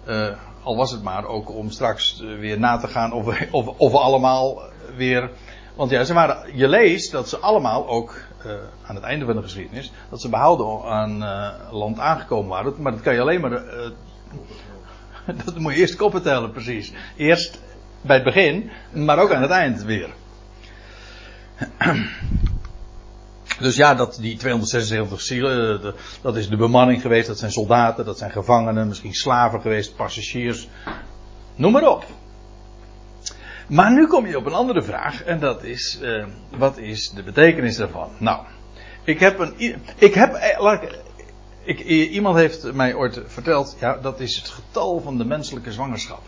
Uh, 0.07 0.35
al 0.63 0.75
was 0.75 0.91
het 0.91 1.03
maar 1.03 1.25
ook 1.25 1.50
om 1.50 1.69
straks 1.69 2.19
weer 2.39 2.59
na 2.59 2.77
te 2.77 2.88
gaan 2.88 3.12
of 3.13 3.25
we, 3.25 3.47
of, 3.51 3.67
of 3.77 3.93
allemaal 3.93 4.62
weer 4.95 5.29
Want 5.75 5.91
ja, 5.91 6.03
ze 6.03 6.13
waren, 6.13 6.57
je 6.57 6.67
leest 6.67 7.12
dat 7.12 7.29
ze 7.29 7.38
allemaal 7.38 7.88
ook 7.88 8.15
aan 8.85 8.95
het 8.95 9.03
einde 9.03 9.25
van 9.25 9.35
de 9.35 9.41
geschiedenis, 9.41 9.91
dat 10.09 10.21
ze 10.21 10.29
behouden 10.29 10.91
aan 10.91 11.17
land 11.71 12.00
aangekomen 12.00 12.50
waren. 12.50 12.73
Maar 12.77 12.91
dat 12.91 13.01
kan 13.01 13.13
je 13.13 13.21
alleen 13.21 13.41
maar. 13.41 13.62
Dat 15.45 15.57
moet 15.57 15.73
je 15.73 15.79
eerst 15.79 15.95
koppen 15.95 16.21
tellen, 16.21 16.51
precies. 16.51 16.93
Eerst 17.15 17.62
bij 18.01 18.15
het 18.15 18.25
begin, 18.25 18.71
maar 18.91 19.19
ook 19.19 19.33
aan 19.33 19.41
het 19.41 19.51
eind 19.51 19.83
weer. 19.83 20.09
Dus 23.63 23.75
ja, 23.75 23.96
dat, 23.96 24.17
die 24.22 24.38
276 24.38 25.22
zielen, 25.22 25.93
dat 26.22 26.36
is 26.36 26.50
de 26.50 26.58
bemanning 26.58 27.01
geweest, 27.01 27.27
dat 27.27 27.38
zijn 27.38 27.51
soldaten, 27.51 28.05
dat 28.05 28.17
zijn 28.17 28.32
gevangenen, 28.32 28.88
misschien 28.88 29.13
slaven 29.13 29.62
geweest, 29.62 29.96
passagiers, 29.96 30.67
noem 31.55 31.72
maar 31.72 31.88
op. 31.88 32.05
Maar 33.67 33.91
nu 33.91 34.08
kom 34.08 34.27
je 34.27 34.38
op 34.38 34.46
een 34.46 34.53
andere 34.53 34.84
vraag 34.84 35.24
en 35.24 35.39
dat 35.39 35.63
is, 35.63 36.00
uh, 36.01 36.25
wat 36.58 36.77
is 36.77 37.10
de 37.10 37.24
betekenis 37.24 37.75
daarvan? 37.75 38.10
Nou, 38.17 38.46
ik 39.03 39.20
heb 39.20 39.39
een, 39.39 39.53
ik 39.98 40.13
heb, 40.13 40.34
eh, 40.34 40.60
laat 40.60 40.84
ik, 40.84 41.00
ik, 41.63 41.79
iemand 42.10 42.36
heeft 42.36 42.74
mij 42.74 42.93
ooit 42.93 43.22
verteld, 43.25 43.77
ja, 43.79 43.98
dat 43.98 44.20
is 44.20 44.36
het 44.36 44.50
getal 44.50 45.00
van 45.00 45.17
de 45.17 45.25
menselijke 45.25 45.72
zwangerschap. 45.72 46.22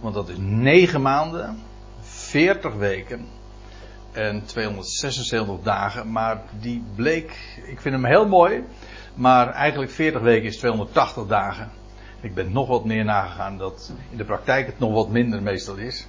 Want 0.00 0.14
dat 0.14 0.28
is 0.28 0.36
9 0.38 1.02
maanden, 1.02 1.58
40 2.00 2.74
weken 2.74 3.26
en 4.12 4.44
276 4.44 5.56
dagen. 5.62 6.12
Maar 6.12 6.42
die 6.60 6.84
bleek, 6.94 7.30
ik 7.66 7.80
vind 7.80 7.94
hem 7.94 8.04
heel 8.04 8.28
mooi, 8.28 8.64
maar 9.14 9.48
eigenlijk 9.48 9.90
40 9.90 10.20
weken 10.20 10.48
is 10.48 10.56
280 10.56 11.26
dagen. 11.26 11.70
Ik 12.20 12.34
ben 12.34 12.52
nog 12.52 12.68
wat 12.68 12.84
meer 12.84 13.04
nagegaan 13.04 13.58
dat 13.58 13.92
in 14.10 14.16
de 14.16 14.24
praktijk 14.24 14.66
het 14.66 14.78
nog 14.78 14.92
wat 14.92 15.08
minder 15.08 15.42
meestal 15.42 15.76
is. 15.76 16.06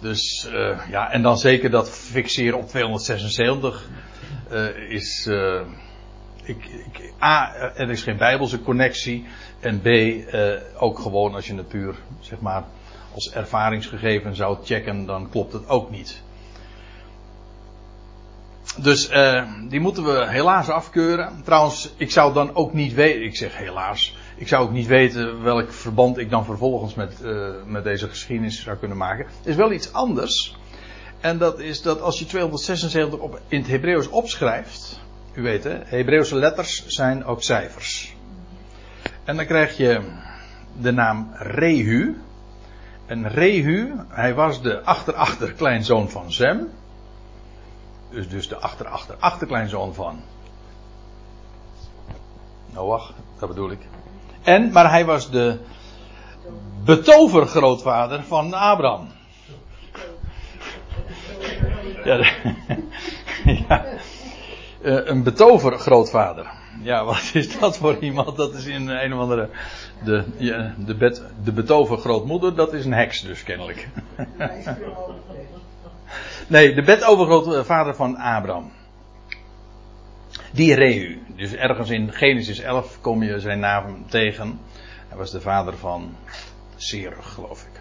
Dus 0.00 0.48
uh, 0.52 0.78
ja, 0.90 1.10
en 1.10 1.22
dan 1.22 1.38
zeker 1.38 1.70
dat 1.70 1.90
fixeren 1.90 2.58
op 2.58 2.68
276 2.68 3.88
uh, 4.52 4.90
is. 4.90 5.26
Uh, 5.26 5.60
ik, 6.44 6.66
ik, 6.66 7.12
A, 7.22 7.54
er 7.54 7.90
is 7.90 8.02
geen 8.02 8.16
bijbelse 8.16 8.62
connectie. 8.62 9.24
En 9.60 9.80
B, 9.80 9.88
ook 10.76 10.98
gewoon 10.98 11.34
als 11.34 11.46
je 11.46 11.54
het 11.54 11.68
puur, 11.68 11.94
zeg 12.20 12.40
maar, 12.40 12.64
als 13.14 13.32
ervaringsgegeven 13.32 14.34
zou 14.34 14.58
checken, 14.64 15.06
dan 15.06 15.30
klopt 15.30 15.52
het 15.52 15.68
ook 15.68 15.90
niet. 15.90 16.22
Dus 18.76 19.08
die 19.68 19.80
moeten 19.80 20.04
we 20.04 20.28
helaas 20.28 20.68
afkeuren. 20.68 21.42
Trouwens, 21.44 21.94
ik 21.96 22.10
zou 22.10 22.32
dan 22.32 22.54
ook 22.54 22.72
niet 22.72 22.94
weten. 22.94 23.24
Ik 23.24 23.36
zeg 23.36 23.56
helaas 23.56 24.14
ik 24.36 24.48
zou 24.48 24.64
ook 24.64 24.72
niet 24.72 24.86
weten 24.86 25.42
welk 25.42 25.72
verband 25.72 26.18
ik 26.18 26.30
dan 26.30 26.44
vervolgens 26.44 26.94
met, 26.94 27.20
uh, 27.22 27.48
met 27.66 27.84
deze 27.84 28.08
geschiedenis 28.08 28.62
zou 28.62 28.76
kunnen 28.76 28.96
maken. 28.96 29.26
Er 29.42 29.50
is 29.50 29.56
wel 29.56 29.72
iets 29.72 29.92
anders. 29.92 30.56
En 31.20 31.38
dat 31.38 31.60
is 31.60 31.82
dat 31.82 32.00
als 32.00 32.18
je 32.18 32.24
276 32.24 33.18
op, 33.18 33.40
in 33.48 33.58
het 33.58 33.68
Hebreeuws 33.68 34.08
opschrijft. 34.08 35.00
U 35.34 35.42
weet 35.42 35.64
hè, 35.64 35.78
Hebreeuwse 35.84 36.36
letters 36.36 36.86
zijn 36.86 37.24
ook 37.24 37.42
cijfers. 37.42 38.16
En 39.24 39.36
dan 39.36 39.46
krijg 39.46 39.76
je 39.76 40.00
de 40.80 40.90
naam 40.90 41.30
Rehu. 41.32 42.16
En 43.06 43.28
Rehu, 43.28 43.92
hij 44.08 44.34
was 44.34 44.62
de 44.62 44.82
achter-achter-kleinzoon 44.82 46.10
van 46.10 46.32
Zem. 46.32 46.68
Dus, 48.14 48.28
dus 48.28 48.48
de 48.48 48.56
achter-achter-achterkleinzoon 48.56 49.94
van 49.94 50.20
Noach, 52.72 53.12
dat 53.38 53.48
bedoel 53.48 53.70
ik. 53.70 53.78
En, 54.42 54.72
maar 54.72 54.90
hij 54.90 55.04
was 55.04 55.30
de 55.30 55.58
betovergrootvader 56.84 58.22
van 58.22 58.54
Abraham. 58.54 59.08
Ja, 62.04 62.16
ja. 63.68 63.84
Uh, 64.82 65.06
een 65.06 65.22
betovergrootvader. 65.22 66.50
Ja, 66.82 67.04
wat 67.04 67.30
is 67.32 67.58
dat 67.58 67.76
voor 67.76 67.98
iemand? 67.98 68.36
Dat 68.36 68.54
is 68.54 68.66
in 68.66 68.88
een 68.88 69.14
of 69.14 69.20
andere. 69.20 69.48
De, 70.04 70.24
de, 70.76 70.94
bet, 70.94 71.22
de 71.44 71.52
betovergrootmoeder, 71.52 72.54
dat 72.54 72.72
is 72.72 72.84
een 72.84 72.92
heks 72.92 73.20
dus 73.20 73.42
kennelijk. 73.42 73.88
Nee, 76.46 76.74
de 76.74 76.82
betovergrootvader 76.82 77.94
van 77.94 78.16
Abraham. 78.16 78.72
Die 80.52 80.74
Rehu. 80.74 81.18
Dus 81.36 81.52
ergens 81.52 81.90
in 81.90 82.12
Genesis 82.12 82.58
11 82.58 82.98
kom 83.00 83.22
je 83.22 83.40
zijn 83.40 83.60
naam 83.60 84.04
tegen. 84.08 84.60
Hij 85.08 85.18
was 85.18 85.30
de 85.30 85.40
vader 85.40 85.76
van 85.76 86.16
Serug, 86.76 87.32
geloof 87.32 87.62
ik. 87.62 87.80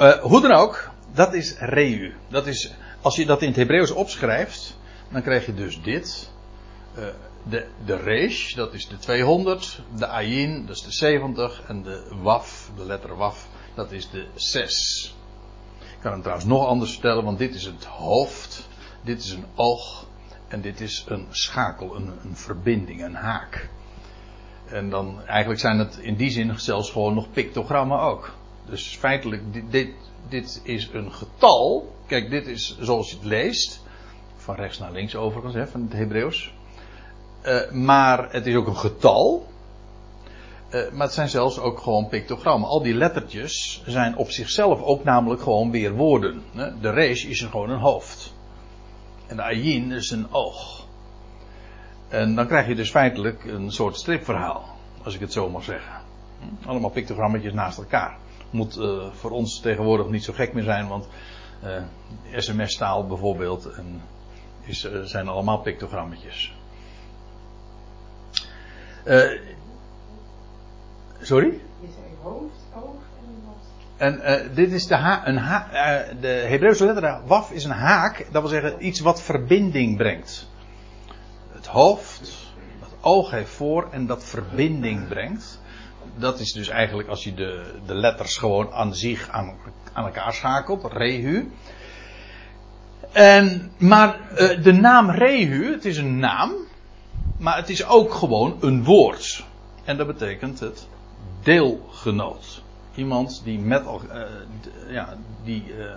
Uh, 0.00 0.12
hoe 0.12 0.40
dan 0.40 0.52
ook, 0.52 0.90
dat 1.14 1.34
is 1.34 1.56
Rehu. 1.58 2.12
Dat 2.28 2.46
is, 2.46 2.72
als 3.00 3.16
je 3.16 3.26
dat 3.26 3.42
in 3.42 3.48
het 3.48 3.56
Hebreeuws 3.56 3.90
opschrijft, 3.90 4.78
dan 5.08 5.22
krijg 5.22 5.46
je 5.46 5.54
dus 5.54 5.82
dit. 5.82 6.30
Uh, 6.98 7.04
de, 7.42 7.66
de 7.84 7.96
Resh, 7.96 8.54
dat 8.54 8.74
is 8.74 8.88
de 8.88 8.98
200. 8.98 9.80
De 9.96 10.06
Ayin, 10.06 10.66
dat 10.66 10.76
is 10.76 10.82
de 10.82 10.92
70. 10.92 11.62
En 11.66 11.82
de 11.82 12.16
Waf, 12.22 12.70
de 12.76 12.84
letter 12.84 13.16
Waf, 13.16 13.48
dat 13.74 13.92
is 13.92 14.10
de 14.10 14.26
6. 14.34 15.14
Kan 16.00 16.12
hem 16.12 16.20
trouwens 16.20 16.48
nog 16.48 16.66
anders 16.66 16.92
vertellen, 16.92 17.24
want 17.24 17.38
dit 17.38 17.54
is 17.54 17.64
het 17.64 17.84
hoofd. 17.84 18.68
Dit 19.02 19.22
is 19.24 19.30
een 19.30 19.46
oog. 19.54 20.06
En 20.48 20.60
dit 20.60 20.80
is 20.80 21.04
een 21.08 21.26
schakel, 21.30 21.96
een, 21.96 22.12
een 22.24 22.36
verbinding, 22.36 23.04
een 23.04 23.14
haak. 23.14 23.68
En 24.66 24.90
dan 24.90 25.26
eigenlijk 25.26 25.60
zijn 25.60 25.78
het 25.78 25.96
in 25.96 26.14
die 26.14 26.30
zin 26.30 26.60
zelfs 26.60 26.90
gewoon 26.90 27.14
nog 27.14 27.30
pictogrammen 27.30 28.00
ook. 28.00 28.34
Dus 28.64 28.96
feitelijk, 28.96 29.70
dit, 29.70 29.90
dit, 30.28 30.60
is 30.64 30.90
een 30.92 31.12
getal. 31.12 31.94
Kijk, 32.06 32.30
dit 32.30 32.46
is 32.46 32.78
zoals 32.80 33.10
je 33.10 33.16
het 33.16 33.24
leest. 33.24 33.82
Van 34.36 34.54
rechts 34.54 34.78
naar 34.78 34.92
links 34.92 35.16
overigens, 35.16 35.54
hè, 35.54 35.66
van 35.66 35.82
het 35.82 35.92
Hebreeuws. 35.92 36.54
Uh, 37.44 37.70
maar 37.70 38.32
het 38.32 38.46
is 38.46 38.54
ook 38.54 38.66
een 38.66 38.76
getal. 38.76 39.46
Uh, 40.70 40.90
maar 40.90 41.06
het 41.06 41.14
zijn 41.14 41.28
zelfs 41.28 41.58
ook 41.58 41.80
gewoon 41.80 42.08
pictogrammen. 42.08 42.68
Al 42.68 42.82
die 42.82 42.94
lettertjes 42.94 43.82
zijn 43.86 44.16
op 44.16 44.30
zichzelf 44.30 44.82
ook 44.82 45.04
namelijk 45.04 45.42
gewoon 45.42 45.70
weer 45.70 45.92
woorden. 45.92 46.42
De 46.80 46.90
reis 46.90 47.24
is 47.24 47.40
gewoon 47.40 47.70
een 47.70 47.78
hoofd. 47.78 48.34
En 49.26 49.36
de 49.36 49.42
ayin 49.42 49.92
is 49.92 50.10
een 50.10 50.32
oog. 50.32 50.86
En 52.08 52.34
dan 52.34 52.46
krijg 52.46 52.66
je 52.66 52.74
dus 52.74 52.90
feitelijk 52.90 53.44
een 53.44 53.70
soort 53.70 53.96
stripverhaal. 53.96 54.64
Als 55.02 55.14
ik 55.14 55.20
het 55.20 55.32
zo 55.32 55.50
mag 55.50 55.64
zeggen. 55.64 56.00
Allemaal 56.66 56.90
pictogrammetjes 56.90 57.52
naast 57.52 57.78
elkaar. 57.78 58.16
Moet 58.50 58.78
uh, 58.78 59.12
voor 59.12 59.30
ons 59.30 59.60
tegenwoordig 59.60 60.08
niet 60.08 60.24
zo 60.24 60.32
gek 60.32 60.52
meer 60.52 60.64
zijn, 60.64 60.88
want 60.88 61.08
uh, 61.64 61.82
sms-taal 62.36 63.06
bijvoorbeeld 63.06 63.68
is, 64.64 64.88
zijn 65.04 65.28
allemaal 65.28 65.58
pictogrammetjes. 65.58 66.54
Sorry? 71.22 71.60
Je 71.80 71.88
zei 71.94 72.04
hoofd, 72.22 72.56
oog 72.74 73.02
en? 73.96 74.20
En 74.20 74.50
dit 74.54 74.72
is 74.72 74.86
de, 74.86 74.94
ha 74.94 75.26
een 75.26 75.36
ha 75.36 75.68
de 76.20 76.28
Hebreeuwse 76.28 76.84
letter 76.84 77.20
waf 77.26 77.50
is 77.50 77.64
een 77.64 77.70
haak, 77.70 78.26
dat 78.32 78.42
wil 78.42 78.50
zeggen 78.50 78.86
iets 78.86 79.00
wat 79.00 79.22
verbinding 79.22 79.96
brengt. 79.96 80.48
Het 81.52 81.66
hoofd, 81.66 82.48
het 82.80 82.94
oog 83.00 83.30
heeft 83.30 83.50
voor 83.50 83.88
en 83.90 84.06
dat 84.06 84.24
verbinding 84.24 85.08
brengt. 85.08 85.60
Dat 86.16 86.40
is 86.40 86.52
dus 86.52 86.68
eigenlijk 86.68 87.08
als 87.08 87.24
je 87.24 87.34
de, 87.34 87.74
de 87.86 87.94
letters 87.94 88.36
gewoon 88.36 88.72
aan 88.72 88.94
zich 88.94 89.28
aan, 89.28 89.56
aan 89.92 90.04
elkaar 90.04 90.32
schakelt, 90.32 90.92
rehu. 90.92 91.50
En, 93.12 93.72
maar 93.78 94.18
uh, 94.32 94.62
de 94.62 94.72
naam 94.72 95.10
rehu, 95.10 95.72
het 95.72 95.84
is 95.84 95.96
een 95.96 96.18
naam, 96.18 96.52
maar 97.38 97.56
het 97.56 97.68
is 97.68 97.86
ook 97.86 98.14
gewoon 98.14 98.56
een 98.60 98.84
woord. 98.84 99.44
En 99.84 99.96
dat 99.96 100.06
betekent 100.06 100.60
het 100.60 100.88
deelgenoot. 101.42 102.62
Iemand 102.94 103.40
die 103.44 103.58
met 103.58 103.82
uh, 103.84 104.22
ja, 104.88 105.16
die, 105.44 105.64
uh, 105.78 105.94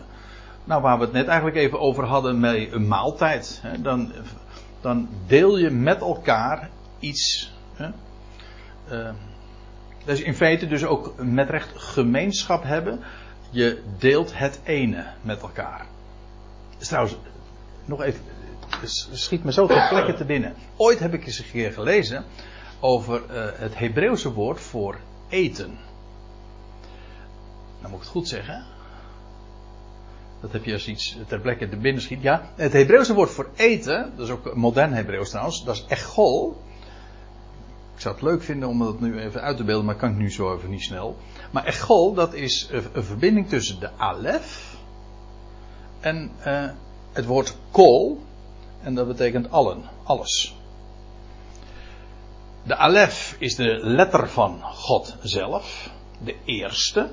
nou 0.63 0.81
waar 0.81 0.97
we 0.97 1.03
het 1.03 1.13
net 1.13 1.27
eigenlijk 1.27 1.57
even 1.57 1.79
over 1.79 2.03
hadden 2.03 2.39
met 2.39 2.71
een 2.71 2.87
maaltijd. 2.87 3.59
Hè, 3.61 3.81
dan, 3.81 4.11
dan 4.81 5.09
deel 5.27 5.57
je 5.57 5.69
met 5.69 6.01
elkaar 6.01 6.69
iets. 6.99 7.51
Hè, 7.73 7.89
uh, 8.91 9.13
is 10.05 10.21
in 10.21 10.35
feite 10.35 10.67
dus 10.67 10.85
ook 10.85 11.13
met 11.17 11.49
recht 11.49 11.71
gemeenschap 11.75 12.63
hebben. 12.63 12.99
Je 13.49 13.83
deelt 13.97 14.37
het 14.37 14.59
ene 14.63 15.05
met 15.21 15.41
elkaar. 15.41 15.85
Dus 16.77 16.87
trouwens, 16.87 17.17
nog 17.85 18.01
even, 18.01 18.21
schiet 19.11 19.43
me 19.43 19.51
zo 19.51 19.67
ter 19.67 19.87
plekke 19.89 20.13
te 20.13 20.25
binnen. 20.25 20.53
Ooit 20.75 20.99
heb 20.99 21.13
ik 21.13 21.25
eens 21.25 21.39
een 21.39 21.51
keer 21.51 21.73
gelezen 21.73 22.23
over 22.79 23.21
het 23.57 23.77
Hebreeuwse 23.77 24.33
woord 24.33 24.59
voor 24.59 24.97
eten. 25.33 25.77
Dan 27.81 27.89
moet 27.89 27.99
ik 27.99 28.05
het 28.05 28.13
goed 28.13 28.27
zeggen. 28.27 28.63
Dat 30.41 30.51
heb 30.51 30.65
je 30.65 30.73
als 30.73 30.87
iets 30.87 31.17
ter 31.27 31.39
plekke 31.39 31.69
te 31.69 31.77
binnen 31.77 32.01
schiet. 32.01 32.21
Ja, 32.21 32.49
het 32.55 32.73
Hebreeuwse 32.73 33.13
woord 33.13 33.29
voor 33.29 33.49
eten, 33.55 34.13
dat 34.15 34.25
is 34.25 34.33
ook 34.33 34.55
modern 34.55 34.93
Hebreeuws 34.93 35.29
trouwens, 35.29 35.63
dat 35.63 35.75
is 35.75 35.85
echol. 35.87 36.61
Ik 37.95 38.01
zou 38.01 38.15
het 38.15 38.23
leuk 38.23 38.43
vinden 38.43 38.69
om 38.69 38.79
dat 38.79 38.99
nu 38.99 39.19
even 39.19 39.41
uit 39.41 39.57
te 39.57 39.63
beelden, 39.63 39.85
maar 39.85 39.95
kan 39.95 40.09
ik 40.09 40.17
nu 40.17 40.31
zo 40.31 40.55
even 40.55 40.69
niet 40.69 40.83
snel. 40.83 41.17
Maar 41.51 41.65
echol, 41.65 42.13
dat 42.13 42.33
is 42.33 42.69
een 42.93 43.03
verbinding 43.03 43.49
tussen 43.49 43.79
de 43.79 43.89
alef 43.97 44.77
en 45.99 46.31
uh, 46.47 46.69
het 47.11 47.25
woord 47.25 47.55
kol. 47.71 48.21
En 48.81 48.95
dat 48.95 49.07
betekent 49.07 49.51
allen, 49.51 49.83
alles. 50.03 50.55
De 52.63 52.75
alef 52.75 53.35
is 53.39 53.55
de 53.55 53.79
letter 53.81 54.29
van 54.29 54.61
God 54.61 55.15
zelf, 55.21 55.89
de 56.23 56.35
eerste. 56.45 57.09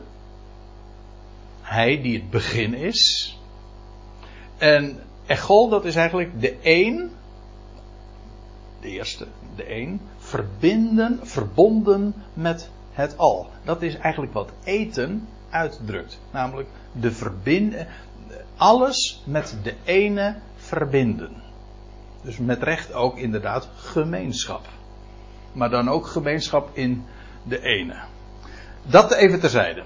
Hij 1.61 2.03
die 2.03 2.19
het 2.19 2.31
begin 2.31 2.75
is. 2.75 3.35
En 4.59 5.01
echol, 5.27 5.69
dat 5.69 5.85
is 5.85 5.95
eigenlijk 5.95 6.41
de 6.41 6.57
één, 6.61 7.11
de 8.81 8.89
eerste, 8.89 9.27
de 9.57 9.65
één, 9.65 10.01
verbinden, 10.19 11.21
verbonden 11.23 12.15
met 12.35 12.71
het 12.93 13.19
al. 13.19 13.51
Dat 13.65 13.83
is 13.83 13.97
eigenlijk 13.97 14.33
wat 14.33 14.51
eten 14.65 15.29
uitdrukt. 15.51 16.21
Namelijk 16.31 16.69
de 16.93 17.13
verbinden, 17.13 17.87
alles 18.57 19.23
met 19.25 19.57
de 19.63 19.75
ene 19.85 20.37
verbinden. 20.57 21.43
Dus 22.23 22.39
met 22.39 22.63
recht 22.63 22.93
ook 22.93 23.17
inderdaad 23.17 23.69
gemeenschap. 23.75 24.69
Maar 25.53 25.71
dan 25.71 25.89
ook 25.89 26.07
gemeenschap 26.07 26.71
in 26.73 27.05
de 27.43 27.63
ene. 27.63 27.95
Dat 28.83 29.15
even 29.15 29.41
terzijde. 29.41 29.83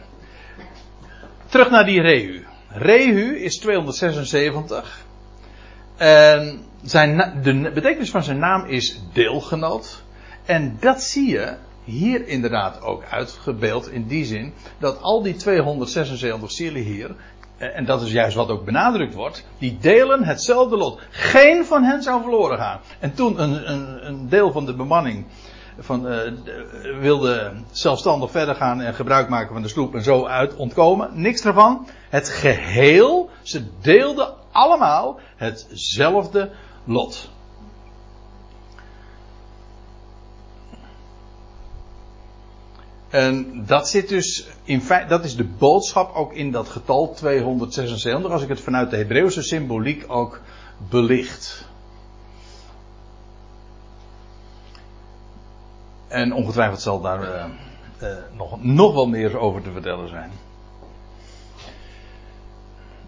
Terug 1.46 1.70
naar 1.70 1.84
die 1.84 2.00
Rehu. 2.00 2.44
Rehu 2.68 3.36
is 3.36 3.58
276. 3.58 5.04
En 5.96 6.60
zijn, 6.82 7.40
de 7.42 7.70
betekenis 7.74 8.10
van 8.10 8.22
zijn 8.22 8.38
naam 8.38 8.66
is 8.66 9.00
deelgenoot. 9.12 10.02
En 10.44 10.76
dat 10.80 11.02
zie 11.02 11.30
je 11.30 11.56
hier 11.84 12.26
inderdaad 12.26 12.82
ook 12.82 13.04
uitgebeeld 13.04 13.90
in 13.90 14.06
die 14.06 14.24
zin 14.24 14.52
dat 14.78 15.00
al 15.00 15.22
die 15.22 15.36
276 15.36 16.50
zielen 16.50 16.82
hier, 16.82 17.14
en 17.56 17.84
dat 17.84 18.02
is 18.02 18.12
juist 18.12 18.36
wat 18.36 18.48
ook 18.48 18.64
benadrukt 18.64 19.14
wordt, 19.14 19.46
die 19.58 19.78
delen 19.80 20.24
hetzelfde 20.24 20.76
lot. 20.76 21.00
Geen 21.10 21.64
van 21.64 21.82
hen 21.82 22.02
zou 22.02 22.22
verloren 22.22 22.58
gaan. 22.58 22.80
En 22.98 23.14
toen 23.14 23.42
een, 23.42 23.70
een, 23.72 24.06
een 24.06 24.28
deel 24.28 24.52
van 24.52 24.66
de 24.66 24.74
bemanning 24.74 25.26
van, 25.78 26.12
uh, 26.12 26.18
wilde 27.00 27.52
zelfstandig 27.70 28.30
verder 28.30 28.54
gaan 28.54 28.80
en 28.80 28.94
gebruik 28.94 29.28
maken 29.28 29.52
van 29.52 29.62
de 29.62 29.68
sloep 29.68 29.94
en 29.94 30.02
zo 30.02 30.24
uit 30.24 30.56
ontkomen. 30.56 31.10
Niks 31.12 31.44
ervan. 31.44 31.86
Het 32.08 32.28
geheel, 32.28 33.30
ze 33.42 33.64
deelden 33.80 34.32
allemaal 34.52 35.18
hetzelfde 35.36 36.50
lot. 36.84 37.30
En 43.14 43.64
dat 43.66 43.88
zit 43.88 44.08
dus 44.08 44.46
in 44.64 44.82
dat 45.08 45.24
is 45.24 45.36
de 45.36 45.44
boodschap 45.44 46.14
ook 46.14 46.32
in 46.32 46.50
dat 46.50 46.68
getal 46.68 47.12
276, 47.12 48.30
als 48.30 48.42
ik 48.42 48.48
het 48.48 48.60
vanuit 48.60 48.90
de 48.90 48.96
Hebreeuwse 48.96 49.42
symboliek 49.42 50.04
ook 50.08 50.40
belicht. 50.88 51.68
En 56.08 56.32
ongetwijfeld 56.32 56.80
zal 56.80 57.00
daar 57.00 57.22
uh, 57.22 57.44
uh, 58.02 58.16
nog, 58.36 58.62
nog 58.62 58.94
wel 58.94 59.06
meer 59.06 59.38
over 59.38 59.62
te 59.62 59.72
vertellen 59.72 60.08
zijn. 60.08 60.30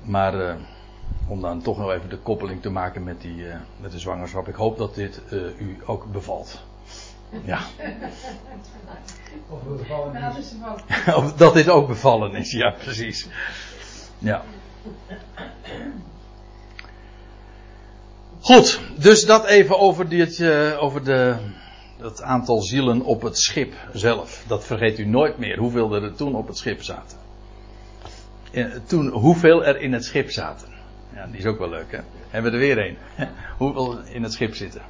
Maar 0.02 0.34
uh, 0.34 0.54
om 1.28 1.40
dan 1.40 1.62
toch 1.62 1.78
nog 1.78 1.90
even 1.90 2.08
de 2.08 2.18
koppeling 2.18 2.62
te 2.62 2.70
maken 2.70 3.04
met, 3.04 3.20
die, 3.20 3.44
met 3.80 3.92
de 3.92 3.98
zwangerschap. 3.98 4.48
Ik 4.48 4.54
hoop 4.54 4.78
dat 4.78 4.94
dit 4.94 5.22
u 5.58 5.78
ook 5.86 6.12
bevalt. 6.12 6.64
Ja. 7.44 7.60
Of 9.48 9.62
bevallen 9.62 10.36
is. 10.38 10.54
Of 11.14 11.32
dat 11.32 11.54
dit 11.54 11.68
ook 11.68 11.88
bevallen 11.88 12.34
is, 12.34 12.50
ja, 12.50 12.70
precies. 12.70 13.28
Ja. 14.18 14.42
Goed, 18.40 18.80
dus 18.96 19.24
dat 19.24 19.44
even 19.44 19.78
over, 19.78 20.08
dit, 20.08 20.38
uh, 20.38 20.82
over 20.82 21.04
de, 21.04 21.36
het 21.98 22.22
aantal 22.22 22.62
zielen 22.62 23.02
op 23.02 23.22
het 23.22 23.38
schip 23.38 23.74
zelf. 23.92 24.44
Dat 24.46 24.64
vergeet 24.64 24.98
u 24.98 25.06
nooit 25.06 25.38
meer, 25.38 25.58
hoeveel 25.58 25.94
er 25.94 26.14
toen 26.14 26.34
op 26.34 26.46
het 26.46 26.56
schip 26.56 26.82
zaten. 26.82 27.18
Toen, 28.86 29.08
hoeveel 29.08 29.64
er 29.64 29.80
in 29.80 29.92
het 29.92 30.04
schip 30.04 30.30
zaten. 30.30 30.68
Ja, 31.14 31.26
die 31.26 31.38
is 31.38 31.46
ook 31.46 31.58
wel 31.58 31.68
leuk, 31.68 31.92
hè? 31.92 31.98
Hebben 32.30 32.52
we 32.52 32.58
er 32.58 32.62
weer 32.64 32.86
een. 32.86 32.96
hoeveel 33.58 33.98
in 34.00 34.22
het 34.22 34.32
schip 34.32 34.54
zitten. 34.54 34.82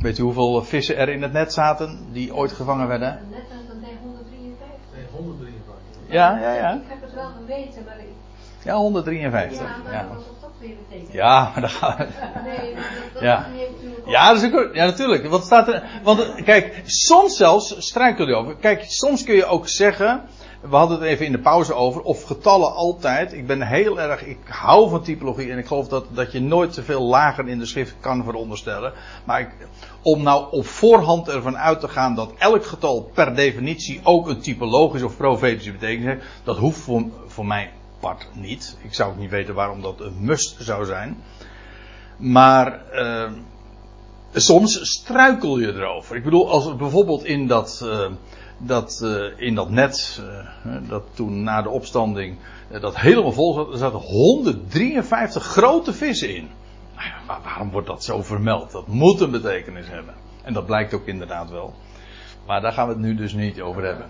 Weet 0.00 0.18
u 0.18 0.22
hoeveel 0.22 0.64
vissen 0.64 0.96
er 0.96 1.08
in 1.08 1.22
het 1.22 1.32
net 1.32 1.52
zaten 1.52 2.06
die 2.12 2.34
ooit 2.34 2.52
gevangen 2.52 2.88
werden? 2.88 3.18
Net 3.30 3.40
als 3.40 3.66
dat 3.66 3.88
153. 4.02 4.66
Nee, 4.94 5.04
153. 5.12 5.74
Ja, 6.08 6.38
ja, 6.38 6.54
ja. 6.54 6.72
Ik 6.74 6.80
heb 6.88 7.00
het 7.00 7.14
wel 7.14 7.28
geweten, 7.40 7.82
maar 7.84 7.98
ik... 7.98 8.06
Ja, 8.64 8.74
153. 8.76 9.58
Ja, 9.60 9.76
maar 9.84 9.92
Ja, 9.92 10.02
dat 10.02 10.14
was 10.14 10.24
toch 10.40 10.50
weer 10.60 10.74
betekent. 10.88 11.12
ja 11.12 11.50
maar 11.52 11.60
daar 11.60 11.70
gaan 11.70 11.96
we. 11.96 12.06
Nee, 12.44 12.74
dat, 12.74 12.82
dat 13.12 13.22
Ja. 13.22 13.38
is 13.46 13.52
niet 13.52 13.70
natuurlijk 13.70 14.00
ook- 14.06 14.12
Ja, 14.12 14.32
dat 14.32 14.42
is 14.42 14.52
ook, 14.52 14.74
ja, 14.74 14.84
natuurlijk. 14.84 15.26
Want, 15.26 15.44
staat 15.44 15.68
er, 15.68 15.82
want 16.02 16.34
kijk, 16.44 16.82
soms 16.86 17.36
zelfs 17.36 17.74
struikel 17.78 18.26
je 18.28 18.34
over. 18.34 18.56
Kijk, 18.56 18.84
soms 18.86 19.24
kun 19.24 19.34
je 19.34 19.44
ook 19.44 19.68
zeggen. 19.68 20.22
We 20.60 20.76
hadden 20.76 20.98
het 20.98 21.06
even 21.08 21.26
in 21.26 21.32
de 21.32 21.38
pauze 21.38 21.74
over. 21.74 22.00
Of 22.00 22.22
getallen 22.22 22.74
altijd. 22.74 23.32
Ik 23.32 23.46
ben 23.46 23.62
heel 23.62 24.00
erg. 24.00 24.24
Ik 24.24 24.38
hou 24.44 24.90
van 24.90 25.02
typologie. 25.02 25.50
En 25.50 25.58
ik 25.58 25.66
geloof 25.66 25.88
dat, 25.88 26.04
dat 26.10 26.32
je 26.32 26.40
nooit 26.40 26.72
te 26.72 26.82
veel 26.82 27.02
lager 27.02 27.48
in 27.48 27.58
de 27.58 27.66
schrift 27.66 27.94
kan 28.00 28.24
veronderstellen. 28.24 28.92
Maar 29.24 29.40
ik, 29.40 29.48
om 30.02 30.22
nou 30.22 30.46
op 30.50 30.66
voorhand 30.66 31.28
ervan 31.28 31.58
uit 31.58 31.80
te 31.80 31.88
gaan 31.88 32.14
dat 32.14 32.32
elk 32.38 32.66
getal 32.66 33.10
per 33.14 33.34
definitie 33.34 34.00
ook 34.02 34.28
een 34.28 34.40
typologische 34.40 35.06
of 35.06 35.16
profetische 35.16 35.72
betekenis 35.72 36.06
heeft. 36.06 36.24
Dat 36.44 36.56
hoeft 36.56 36.80
voor, 36.80 37.04
voor 37.26 37.46
mij 37.46 37.72
part 38.00 38.28
niet. 38.32 38.76
Ik 38.82 38.94
zou 38.94 39.10
ook 39.10 39.18
niet 39.18 39.30
weten 39.30 39.54
waarom 39.54 39.82
dat 39.82 40.00
een 40.00 40.16
must 40.24 40.56
zou 40.58 40.84
zijn. 40.84 41.22
Maar. 42.16 42.90
eh, 42.90 43.30
soms 44.32 44.90
struikel 44.90 45.58
je 45.58 45.74
erover. 45.74 46.16
Ik 46.16 46.24
bedoel, 46.24 46.50
als 46.50 46.76
bijvoorbeeld 46.76 47.24
in 47.24 47.46
dat, 47.46 47.80
eh, 47.84 48.06
dat, 48.58 49.00
eh, 49.02 49.46
in 49.46 49.54
dat 49.54 49.70
net, 49.70 50.22
eh, 50.64 50.76
dat 50.88 51.02
toen 51.14 51.42
na 51.42 51.62
de 51.62 51.68
opstanding, 51.68 52.38
eh, 52.70 52.80
dat 52.80 52.96
helemaal 52.96 53.32
vol 53.32 53.52
zat, 53.54 53.72
er 53.72 53.78
zaten 53.78 53.98
153 53.98 55.44
grote 55.44 55.92
vissen 55.92 56.34
in. 56.36 56.48
Nou 56.96 57.08
maar 57.26 57.40
waarom 57.44 57.70
wordt 57.70 57.86
dat 57.86 58.04
zo 58.04 58.22
vermeld? 58.22 58.70
Dat 58.72 58.86
moet 58.86 59.20
een 59.20 59.30
betekenis 59.30 59.88
hebben. 59.88 60.14
En 60.42 60.52
dat 60.52 60.66
blijkt 60.66 60.94
ook 60.94 61.06
inderdaad 61.06 61.50
wel. 61.50 61.74
Maar 62.46 62.60
daar 62.60 62.72
gaan 62.72 62.86
we 62.86 62.92
het 62.92 63.02
nu 63.02 63.14
dus 63.14 63.32
niet 63.32 63.60
over 63.60 63.84
hebben. 63.84 64.06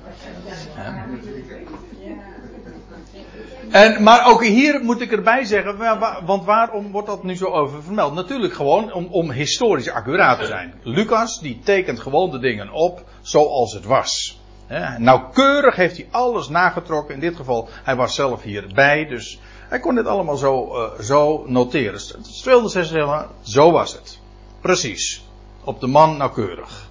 En, 3.71 4.03
maar 4.03 4.27
ook 4.27 4.45
hier 4.45 4.81
moet 4.85 5.01
ik 5.01 5.13
erbij 5.13 5.45
zeggen, 5.45 5.77
wa- 5.77 5.99
wa- 5.99 6.25
want 6.25 6.45
waarom 6.45 6.91
wordt 6.93 7.07
dat 7.09 7.23
nu 7.23 7.37
zo 7.37 7.45
over 7.47 7.83
vermeld? 7.83 8.15
Natuurlijk 8.15 8.55
gewoon 8.55 8.93
om, 8.93 9.07
om 9.11 9.31
historisch 9.31 9.91
accuraat 9.91 10.39
te 10.39 10.47
zijn. 10.47 10.75
Lucas 10.83 11.41
die 11.41 11.61
tekent 11.65 12.01
gewoon 12.01 12.31
de 12.31 12.39
dingen 12.39 12.71
op 12.73 13.05
zoals 13.21 13.73
het 13.73 13.85
was. 13.85 14.38
Hè, 14.69 14.99
nauwkeurig 14.99 15.77
heeft 15.77 15.97
hij 15.97 16.09
alles 16.11 16.49
nagetrokken. 16.49 17.15
In 17.15 17.21
dit 17.21 17.37
geval, 17.37 17.69
hij 17.73 17.97
was 17.97 18.15
zelf 18.15 18.43
hierbij, 18.43 19.07
dus 19.07 19.41
hij 19.69 19.81
kon 19.81 19.95
dit 19.95 20.07
allemaal 20.07 20.37
zo, 20.37 20.75
eh, 20.75 21.01
zo 21.01 21.45
noteren. 21.47 21.93
Dus 21.93 22.09
Het 22.09 22.27
is 22.27 22.41
276, 22.41 23.31
zo 23.43 23.71
was 23.71 23.93
het. 23.93 24.19
Precies. 24.61 25.27
Op 25.65 25.81
de 25.81 25.87
man 25.87 26.17
nauwkeurig. 26.17 26.89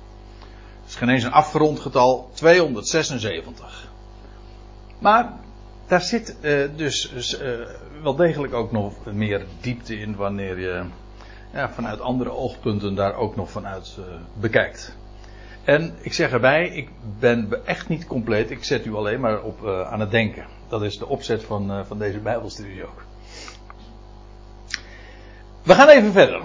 Het 0.81 0.89
is 0.89 0.95
geen 0.95 1.09
eens 1.09 1.23
een 1.23 1.31
afgerond 1.31 1.79
getal, 1.79 2.29
276. 2.33 3.87
Maar 4.99 5.33
daar 5.87 6.01
zit 6.01 6.39
eh, 6.41 6.67
dus 6.75 7.37
eh, 7.39 7.49
wel 8.01 8.15
degelijk 8.15 8.53
ook 8.53 8.71
nog 8.71 8.93
meer 9.05 9.45
diepte 9.61 9.99
in 9.99 10.15
wanneer 10.15 10.59
je 10.59 10.83
ja, 11.53 11.69
vanuit 11.69 12.01
andere 12.01 12.31
oogpunten 12.31 12.95
daar 12.95 13.15
ook 13.15 13.35
nog 13.35 13.51
vanuit 13.51 13.97
bekijkt. 14.33 14.95
En 15.67 15.95
ik 16.01 16.13
zeg 16.13 16.31
erbij, 16.31 16.67
ik 16.67 16.89
ben 17.19 17.65
echt 17.65 17.89
niet 17.89 18.07
compleet, 18.07 18.51
ik 18.51 18.63
zet 18.63 18.85
u 18.85 18.95
alleen 18.95 19.19
maar 19.19 19.41
op 19.41 19.65
eh, 19.65 19.91
aan 19.91 19.99
het 19.99 20.11
denken. 20.11 20.45
Dat 20.67 20.83
is 20.83 20.97
de 20.97 21.07
opzet 21.07 21.43
van, 21.43 21.71
eh, 21.71 21.79
van 21.87 21.99
deze 21.99 22.17
Bijbelstudie 22.17 22.85
ook. 22.85 23.03
We 25.63 25.73
gaan 25.73 25.87
even 25.87 26.11
verder. 26.11 26.41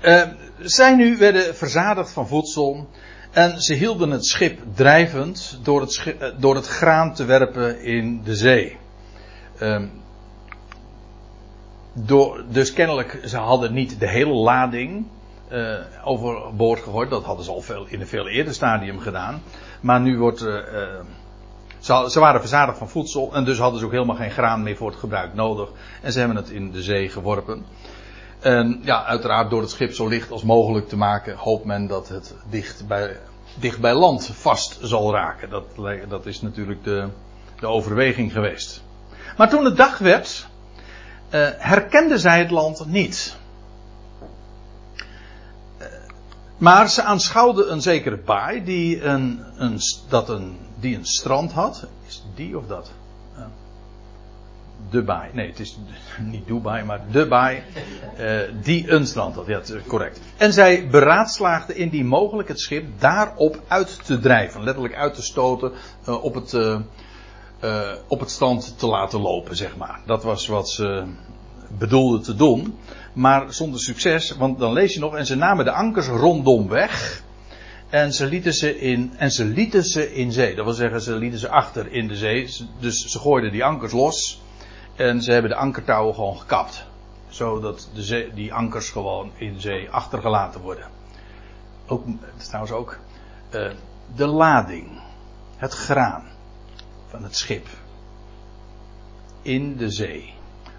Eh, 0.00 0.22
zij 0.60 0.94
nu 0.94 1.16
werden 1.16 1.56
verzadigd 1.56 2.12
van 2.12 2.28
voedsel 2.28 2.88
en 3.30 3.60
ze 3.60 3.74
hielden 3.74 4.10
het 4.10 4.26
schip 4.26 4.60
drijvend 4.74 5.58
door 5.62 5.80
het, 5.80 6.14
door 6.38 6.54
het 6.54 6.66
graan 6.66 7.14
te 7.14 7.24
werpen 7.24 7.82
in 7.82 8.22
de 8.24 8.36
zee. 8.36 8.76
Ehm, 9.58 9.86
dus 12.48 12.72
kennelijk, 12.72 13.20
ze 13.24 13.36
hadden 13.36 13.72
niet 13.72 14.00
de 14.00 14.08
hele 14.08 14.34
lading 14.34 15.06
eh, 15.48 15.74
overboord 16.04 16.80
gegooid. 16.82 17.10
Dat 17.10 17.24
hadden 17.24 17.44
ze 17.44 17.50
al 17.50 17.60
veel, 17.60 17.86
in 17.86 18.00
een 18.00 18.06
veel 18.06 18.28
eerder 18.28 18.54
stadium 18.54 19.00
gedaan. 19.00 19.42
Maar 19.80 20.00
nu 20.00 20.18
wordt. 20.18 20.40
eh, 20.42 20.82
eh, 20.82 20.88
ze, 21.78 22.06
ze 22.10 22.20
waren 22.20 22.40
verzadigd 22.40 22.78
van 22.78 22.88
voedsel 22.88 23.34
en 23.34 23.44
dus 23.44 23.58
hadden 23.58 23.80
ze 23.80 23.86
ook 23.86 23.92
helemaal 23.92 24.16
geen 24.16 24.30
graan 24.30 24.62
meer 24.62 24.76
voor 24.76 24.90
het 24.90 24.98
gebruik 24.98 25.34
nodig. 25.34 25.68
En 26.02 26.12
ze 26.12 26.18
hebben 26.18 26.36
het 26.36 26.50
in 26.50 26.70
de 26.70 26.82
zee 26.82 27.08
geworpen. 27.08 27.64
En 28.40 28.80
ja, 28.82 29.04
uiteraard 29.04 29.50
door 29.50 29.60
het 29.60 29.70
schip 29.70 29.92
zo 29.92 30.08
licht 30.08 30.30
als 30.30 30.42
mogelijk 30.42 30.88
te 30.88 30.96
maken, 30.96 31.36
hoopt 31.36 31.64
men 31.64 31.86
dat 31.86 32.08
het 32.08 32.34
dicht 32.50 32.86
bij, 32.86 33.16
dicht 33.54 33.80
bij 33.80 33.94
land 33.94 34.30
vast 34.32 34.78
zal 34.82 35.12
raken. 35.12 35.50
Dat, 35.50 35.64
dat 36.08 36.26
is 36.26 36.40
natuurlijk 36.40 36.84
de, 36.84 37.08
de 37.60 37.66
overweging 37.66 38.32
geweest. 38.32 38.82
Maar 39.36 39.48
toen 39.48 39.64
het 39.64 39.76
dag 39.76 39.98
werd, 39.98 40.46
uh, 41.30 41.48
herkenden 41.56 42.18
zij 42.18 42.38
het 42.38 42.50
land 42.50 42.86
niet. 42.86 43.36
Maar 46.58 46.90
ze 46.90 47.02
aanschouwden 47.02 47.72
een 47.72 47.82
zekere 47.82 48.16
baai 48.16 48.64
die 48.64 49.02
een, 49.02 49.44
een, 49.56 49.78
dat 50.08 50.28
een, 50.28 50.56
die 50.80 50.96
een 50.96 51.04
strand 51.04 51.52
had. 51.52 51.86
Is 52.06 52.24
die 52.34 52.58
of 52.58 52.66
dat? 52.66 52.90
De 54.90 55.02
baai. 55.02 55.30
Nee, 55.32 55.48
het 55.48 55.60
is 55.60 55.78
niet 56.32 56.46
Dubai, 56.46 56.84
maar 56.84 57.00
de 57.10 57.26
baai. 57.26 57.62
die 58.62 58.90
een 58.90 59.06
strand 59.06 59.34
had. 59.34 59.46
Ja, 59.46 59.60
correct. 59.86 60.20
En 60.36 60.52
zij 60.52 60.88
beraadslaagden 60.88 61.76
in 61.76 61.88
die 61.88 62.04
mogelijk 62.04 62.48
het 62.48 62.60
schip 62.60 62.86
daarop 62.98 63.60
uit 63.68 64.04
te 64.04 64.18
drijven. 64.18 64.64
Letterlijk 64.64 64.94
uit 64.94 65.14
te 65.14 65.22
stoten 65.22 65.72
op 66.04 66.34
het 66.34 66.52
uh, 67.64 67.92
op 68.06 68.20
het 68.20 68.30
strand 68.30 68.78
te 68.78 68.86
laten 68.86 69.20
lopen, 69.20 69.56
zeg 69.56 69.76
maar. 69.76 70.00
Dat 70.06 70.22
was 70.22 70.46
wat 70.46 70.70
ze 70.70 71.04
bedoelden 71.78 72.22
te 72.22 72.34
doen. 72.34 72.78
Maar 73.12 73.52
zonder 73.52 73.80
succes, 73.80 74.30
want 74.30 74.58
dan 74.58 74.72
lees 74.72 74.94
je 74.94 75.00
nog, 75.00 75.16
en 75.16 75.26
ze 75.26 75.34
namen 75.34 75.64
de 75.64 75.72
ankers 75.72 76.06
rondom 76.06 76.68
weg. 76.68 77.22
En 77.88 78.12
ze 78.12 78.26
lieten 78.26 78.54
ze 78.54 78.80
in, 78.80 79.12
en 79.16 79.30
ze 79.30 79.44
lieten 79.44 79.84
ze 79.84 80.14
in 80.14 80.32
zee. 80.32 80.54
Dat 80.54 80.64
wil 80.64 80.74
zeggen, 80.74 81.00
ze 81.00 81.14
lieten 81.14 81.38
ze 81.38 81.48
achter 81.48 81.92
in 81.92 82.08
de 82.08 82.16
zee. 82.16 82.48
Dus 82.80 83.04
ze 83.04 83.18
gooiden 83.18 83.52
die 83.52 83.64
ankers 83.64 83.92
los. 83.92 84.42
En 84.96 85.22
ze 85.22 85.32
hebben 85.32 85.50
de 85.50 85.56
ankertouwen 85.56 86.14
gewoon 86.14 86.38
gekapt. 86.38 86.86
Zodat 87.28 87.88
de 87.94 88.30
die 88.34 88.54
ankers 88.54 88.90
gewoon 88.90 89.30
in 89.36 89.60
zee 89.60 89.90
achtergelaten 89.90 90.60
worden. 90.60 90.84
Ook, 91.86 92.04
trouwens 92.36 92.72
ook, 92.72 92.98
uh, 93.54 93.70
de 94.16 94.26
lading. 94.26 95.00
Het 95.56 95.72
graan 95.72 96.24
van 97.08 97.22
het 97.22 97.36
schip. 97.36 97.66
In 99.42 99.76
de 99.76 99.90
zee. 99.90 100.34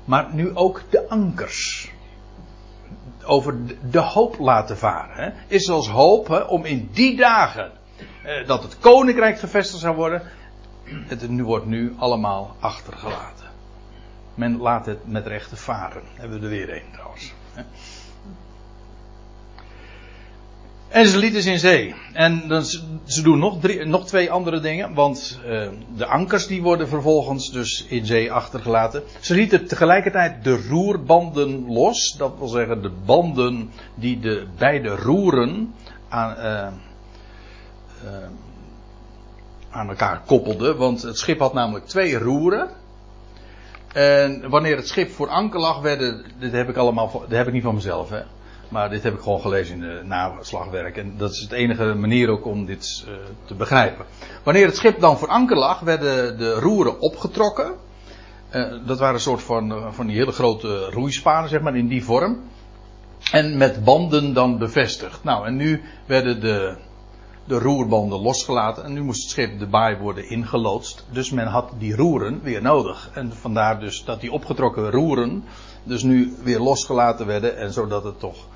Maar 0.06 0.34
nu 0.34 0.56
ook 0.56 0.84
de 0.90 1.10
ankers. 1.10 1.92
Over 3.30 3.56
de 3.92 4.00
hoop 4.00 4.40
laten 4.40 4.78
varen. 4.78 5.24
Hè. 5.24 5.32
Is 5.48 5.70
als 5.70 5.90
hoop 5.90 6.46
om 6.50 6.66
in 6.66 6.90
die 6.92 7.16
dagen 7.16 7.72
eh, 8.24 8.48
dat 8.48 8.64
het 8.64 8.80
koninkrijk 8.80 9.40
gevestigd 9.40 9.82
zou 9.82 9.96
worden. 9.96 10.22
Het 10.84 11.30
nu 11.30 11.44
wordt 11.44 11.66
nu 11.66 11.96
allemaal 11.98 12.56
achtergelaten. 12.60 13.46
Men 14.36 14.58
laat 14.58 14.86
het 14.86 15.08
met 15.08 15.28
rechte 15.28 15.56
varen. 15.56 16.02
Hebben 16.16 16.40
we 16.40 16.46
er 16.46 16.52
weer 16.52 16.76
een 16.76 16.92
trouwens. 16.92 17.34
Hè. 17.54 17.62
En 20.90 21.08
ze 21.08 21.18
lieten 21.18 21.42
ze 21.42 21.52
in 21.52 21.60
zee. 21.60 21.96
En 22.14 22.48
dan, 22.48 22.64
ze 23.06 23.22
doen 23.22 23.40
nog, 23.40 23.60
drie, 23.60 23.86
nog 23.86 24.08
twee 24.08 24.32
andere 24.32 24.60
dingen. 24.60 24.94
Want 24.94 25.40
uh, 25.46 25.68
de 25.96 26.06
ankers 26.06 26.48
die 26.48 26.62
worden 26.62 26.88
vervolgens 26.88 27.52
dus 27.52 27.86
in 27.90 28.06
zee 28.06 28.32
achtergelaten. 28.32 29.04
Ze 29.20 29.34
lieten 29.34 29.68
tegelijkertijd 29.68 30.44
de 30.44 30.68
roerbanden 30.70 31.72
los. 31.72 32.16
Dat 32.18 32.34
wil 32.38 32.48
zeggen 32.48 32.82
de 32.82 32.92
banden 33.06 33.72
die 33.96 34.20
de 34.20 34.48
beide 34.58 34.96
roeren 34.96 35.74
aan, 36.10 36.36
uh, 36.38 36.68
uh, 38.04 38.28
aan 39.70 39.90
elkaar 39.90 40.22
koppelden. 40.26 40.78
Want 40.78 41.02
het 41.02 41.18
schip 41.18 41.40
had 41.40 41.54
namelijk 41.54 41.86
twee 41.86 42.18
roeren. 42.18 42.70
En 43.94 44.50
wanneer 44.50 44.76
het 44.76 44.88
schip 44.88 45.12
voor 45.12 45.28
anker 45.28 45.60
lag, 45.60 45.82
werden. 45.82 46.26
Dit 46.40 46.52
heb 46.52 46.70
ik 46.70 46.76
allemaal. 46.76 47.12
Dat 47.12 47.38
heb 47.38 47.48
ik 47.48 47.54
niet 47.54 47.64
van 47.64 47.76
mezelf, 47.76 48.10
hè. 48.10 48.22
Maar 48.70 48.90
dit 48.90 49.04
heb 49.04 49.14
ik 49.14 49.22
gewoon 49.22 49.42
gelezen 49.42 49.76
in 49.76 49.82
de 49.82 50.02
naslagwerk. 50.04 50.98
En 50.98 51.14
dat 51.18 51.32
is 51.32 51.48
de 51.48 51.56
enige 51.56 51.94
manier 51.94 52.30
ook 52.30 52.46
om 52.46 52.66
dit 52.66 53.06
uh, 53.08 53.14
te 53.46 53.54
begrijpen. 53.54 54.06
Wanneer 54.44 54.66
het 54.66 54.76
schip 54.76 55.00
dan 55.00 55.18
voor 55.18 55.28
anker 55.28 55.58
lag, 55.58 55.80
werden 55.80 56.38
de 56.38 56.54
roeren 56.54 57.00
opgetrokken. 57.00 57.74
Uh, 58.52 58.74
dat 58.86 59.00
waren 59.00 59.14
een 59.16 59.22
soort 59.22 59.44
van, 59.44 59.72
uh, 59.72 59.92
van 59.92 60.08
die 60.08 60.18
hele 60.18 60.32
grote 60.32 60.90
roeispanen, 60.90 61.50
zeg 61.50 61.62
maar, 61.62 61.76
in 61.76 61.88
die 61.88 62.04
vorm. 62.04 62.40
En 63.32 63.58
met 63.58 63.84
banden 63.84 64.34
dan 64.34 64.58
bevestigd. 64.58 65.24
Nou, 65.24 65.46
en 65.46 65.56
nu 65.56 65.82
werden 66.06 66.42
de, 66.42 66.76
de 67.46 67.60
roerbanden 67.60 68.20
losgelaten. 68.20 68.84
En 68.84 68.94
nu 68.94 69.02
moest 69.02 69.22
het 69.22 69.32
schip 69.32 69.60
de 69.60 69.68
baai 69.68 69.98
worden 69.98 70.30
ingeloodst. 70.30 71.06
Dus 71.12 71.32
men 71.32 71.48
had 71.48 71.72
die 71.78 71.96
roeren 71.96 72.40
weer 72.44 72.62
nodig. 72.62 73.10
En 73.14 73.34
vandaar 73.34 73.80
dus 73.80 74.06
dat 74.06 74.22
die 74.22 74.32
opgetrokken 74.32 74.92
roeren 74.92 75.44
dus 75.84 76.04
nu 76.04 76.34
weer 76.44 76.60
losgelaten 76.60 77.26
werden. 77.26 77.58
En 77.58 77.74
zodat 77.74 78.04
het 78.04 78.20
toch 78.20 78.48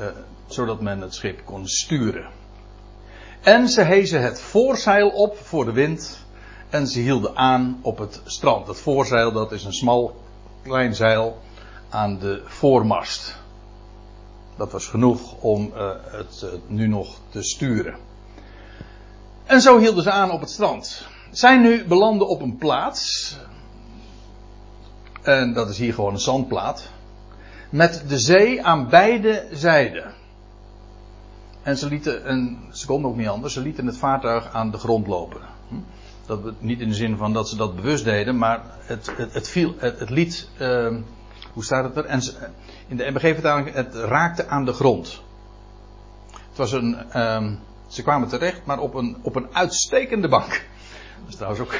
uh, 0.00 0.06
zodat 0.46 0.80
men 0.80 1.00
het 1.00 1.14
schip 1.14 1.44
kon 1.44 1.66
sturen. 1.66 2.26
En 3.40 3.68
ze 3.68 3.82
hezen 3.82 4.22
het 4.22 4.40
voorzeil 4.40 5.08
op 5.08 5.36
voor 5.36 5.64
de 5.64 5.72
wind. 5.72 6.26
En 6.68 6.86
ze 6.86 7.00
hielden 7.00 7.36
aan 7.36 7.78
op 7.82 7.98
het 7.98 8.20
strand. 8.24 8.66
Het 8.66 8.80
voorzeil 8.80 9.32
dat 9.32 9.52
is 9.52 9.64
een 9.64 9.72
smal 9.72 10.16
klein 10.62 10.94
zeil 10.94 11.38
aan 11.88 12.18
de 12.18 12.42
voormast. 12.44 13.36
Dat 14.56 14.72
was 14.72 14.86
genoeg 14.86 15.34
om 15.40 15.72
uh, 15.74 15.90
het 16.02 16.42
uh, 16.44 16.50
nu 16.66 16.88
nog 16.88 17.18
te 17.28 17.42
sturen. 17.42 17.96
En 19.44 19.60
zo 19.60 19.78
hielden 19.78 20.02
ze 20.02 20.10
aan 20.10 20.30
op 20.30 20.40
het 20.40 20.50
strand. 20.50 21.06
Zij 21.30 21.56
nu 21.56 21.86
belanden 21.86 22.28
op 22.28 22.40
een 22.40 22.56
plaats. 22.56 23.36
En 25.22 25.52
dat 25.52 25.68
is 25.68 25.78
hier 25.78 25.94
gewoon 25.94 26.12
een 26.12 26.20
zandplaat 26.20 26.90
met 27.68 28.04
de 28.08 28.18
zee 28.18 28.64
aan 28.64 28.88
beide 28.88 29.46
zijden. 29.52 30.14
En 31.62 31.76
ze 31.76 31.88
lieten, 31.88 32.24
en 32.24 32.58
ze 32.70 32.86
konden 32.86 33.10
ook 33.10 33.16
niet 33.16 33.28
anders, 33.28 33.52
ze 33.52 33.60
lieten 33.60 33.86
het 33.86 33.96
vaartuig 33.96 34.52
aan 34.52 34.70
de 34.70 34.78
grond 34.78 35.06
lopen. 35.06 35.40
Hm? 35.68 35.74
Dat, 36.26 36.40
niet 36.58 36.80
in 36.80 36.88
de 36.88 36.94
zin 36.94 37.16
van 37.16 37.32
dat 37.32 37.48
ze 37.48 37.56
dat 37.56 37.76
bewust 37.76 38.04
deden, 38.04 38.38
maar 38.38 38.60
het, 38.80 39.10
het, 39.16 39.34
het 39.34 39.48
viel, 39.48 39.74
het, 39.78 39.98
het 39.98 40.10
liet, 40.10 40.48
uh, 40.60 40.96
hoe 41.52 41.64
staat 41.64 41.84
het 41.84 41.96
er? 41.96 42.04
En 42.04 42.22
ze, 42.22 42.34
in 42.86 42.96
de 42.96 43.10
MBG-vertaling, 43.10 43.72
het 43.72 43.94
raakte 43.94 44.46
aan 44.46 44.64
de 44.64 44.72
grond. 44.72 45.22
Het 46.30 46.56
was 46.56 46.72
een, 46.72 46.98
uh, 47.16 47.46
ze 47.86 48.02
kwamen 48.02 48.28
terecht, 48.28 48.64
maar 48.64 48.78
op 48.78 48.94
een, 48.94 49.16
op 49.22 49.36
een 49.36 49.48
uitstekende 49.52 50.28
bank. 50.28 50.66
Dat 51.20 51.28
is 51.28 51.34
trouwens 51.34 51.62
ook. 51.62 51.74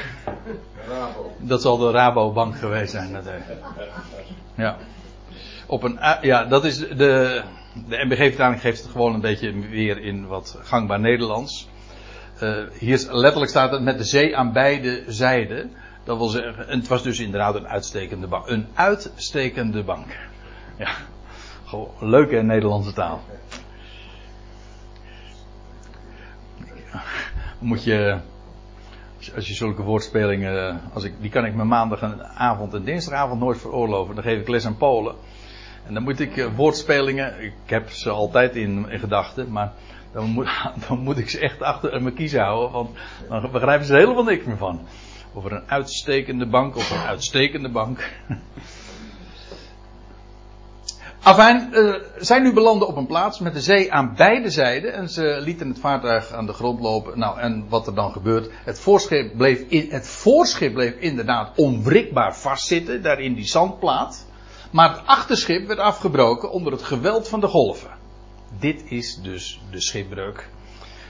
Rabo. 0.87 1.31
Dat 1.39 1.61
zal 1.61 1.77
de 1.77 1.91
Rabobank 1.91 2.57
geweest 2.57 2.91
zijn. 2.91 3.23
Ja 4.55 4.77
op 5.69 5.83
een. 5.83 5.99
Ja, 6.21 6.45
dat 6.45 6.65
is 6.65 6.77
de. 6.77 7.43
De 7.87 8.05
MBG-vertaling 8.05 8.61
geeft 8.61 8.81
het 8.81 8.91
gewoon 8.91 9.13
een 9.13 9.21
beetje 9.21 9.59
weer 9.59 10.01
in 10.01 10.27
wat 10.27 10.59
gangbaar 10.63 10.99
Nederlands. 10.99 11.69
Uh, 12.43 12.57
hier 12.79 13.07
letterlijk 13.11 13.51
staat 13.51 13.71
het 13.71 13.81
met 13.81 13.97
de 13.97 14.03
zee 14.03 14.37
aan 14.37 14.53
beide 14.53 15.03
zijden. 15.07 15.71
Dat 16.03 16.17
wil 16.17 16.27
zeggen, 16.27 16.67
het 16.67 16.87
was 16.87 17.03
dus 17.03 17.19
inderdaad 17.19 17.55
een 17.55 17.67
uitstekende 17.67 18.27
bank. 18.27 18.47
Een 18.47 18.67
uitstekende 18.73 19.83
bank. 19.83 20.05
Ja, 20.77 20.91
gewoon 21.65 21.89
leuke 21.99 22.41
Nederlandse 22.41 22.93
taal. 22.93 23.21
Moet 27.59 27.83
je, 27.83 28.17
als 29.35 29.47
je 29.47 29.53
zulke 29.53 29.81
woordspelingen, 29.81 30.81
als 30.93 31.03
ik, 31.03 31.13
die 31.21 31.29
kan 31.29 31.45
ik 31.45 31.53
me 31.55 31.63
maandagavond 31.63 32.73
en 32.73 32.83
dinsdagavond 32.83 33.39
nooit 33.39 33.59
veroorloven. 33.59 34.15
Dan 34.15 34.23
geef 34.23 34.39
ik 34.39 34.47
les 34.47 34.65
aan 34.65 34.77
Polen. 34.77 35.15
En 35.89 35.95
dan 35.95 36.03
moet 36.03 36.19
ik 36.19 36.35
uh, 36.35 36.47
woordspelingen, 36.55 37.43
ik 37.43 37.53
heb 37.65 37.89
ze 37.89 38.09
altijd 38.09 38.55
in, 38.55 38.89
in 38.89 38.99
gedachten, 38.99 39.51
maar 39.51 39.73
dan 40.11 40.29
moet, 40.29 40.49
dan 40.87 40.99
moet 40.99 41.17
ik 41.17 41.29
ze 41.29 41.39
echt 41.39 41.61
achter 41.61 42.01
mijn 42.01 42.13
kiezen 42.13 42.41
houden, 42.41 42.71
want 42.71 42.89
dan 43.29 43.51
begrijpen 43.51 43.85
ze 43.85 43.93
er 43.93 43.99
helemaal 43.99 44.23
niks 44.23 44.45
meer 44.45 44.57
van. 44.57 44.87
Over 45.33 45.51
een 45.51 45.63
uitstekende 45.67 46.45
bank 46.45 46.75
of 46.75 46.91
een 46.91 47.07
uitstekende 47.07 47.69
bank. 47.69 48.09
Afijn, 51.23 51.69
uh, 51.71 51.95
zij 52.17 52.39
nu 52.39 52.53
belanden 52.53 52.87
op 52.87 52.95
een 52.95 53.07
plaats 53.07 53.39
met 53.39 53.53
de 53.53 53.61
zee 53.61 53.93
aan 53.93 54.13
beide 54.15 54.49
zijden 54.49 54.93
en 54.93 55.09
ze 55.09 55.37
lieten 55.41 55.67
het 55.67 55.79
vaartuig 55.79 56.31
aan 56.31 56.45
de 56.45 56.53
grond 56.53 56.79
lopen. 56.79 57.19
Nou, 57.19 57.39
en 57.39 57.65
wat 57.69 57.87
er 57.87 57.95
dan 57.95 58.11
gebeurt, 58.11 58.49
het 58.63 58.79
voorschip 58.79 59.37
bleef, 59.37 59.63
in, 59.67 59.87
het 59.91 60.07
voorschip 60.07 60.73
bleef 60.73 60.93
inderdaad 60.99 61.51
onwrikbaar 61.55 62.35
vastzitten, 62.35 63.01
daar 63.01 63.19
in 63.19 63.33
die 63.33 63.47
zandplaat. 63.47 64.27
Maar 64.69 64.89
het 64.89 65.01
achterschip 65.05 65.67
werd 65.67 65.79
afgebroken 65.79 66.51
onder 66.51 66.71
het 66.71 66.83
geweld 66.83 67.27
van 67.27 67.39
de 67.39 67.47
golven. 67.47 67.89
Dit 68.59 68.91
is 68.91 69.19
dus 69.21 69.61
de 69.71 69.81
schipbreuk. 69.81 70.49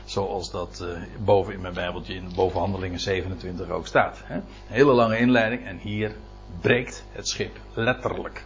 Zoals 0.05 0.51
dat 0.51 0.79
uh, 0.83 1.01
boven 1.23 1.53
in 1.53 1.61
mijn 1.61 1.73
Bijbeltje 1.73 2.13
in 2.13 2.31
bovenhandelingen 2.35 2.99
27 2.99 3.69
ook 3.69 3.87
staat. 3.87 4.23
Hele 4.67 4.91
lange 4.93 5.17
inleiding 5.17 5.65
en 5.65 5.77
hier 5.77 6.15
breekt 6.61 7.05
het 7.11 7.27
schip 7.27 7.59
letterlijk. 7.73 8.45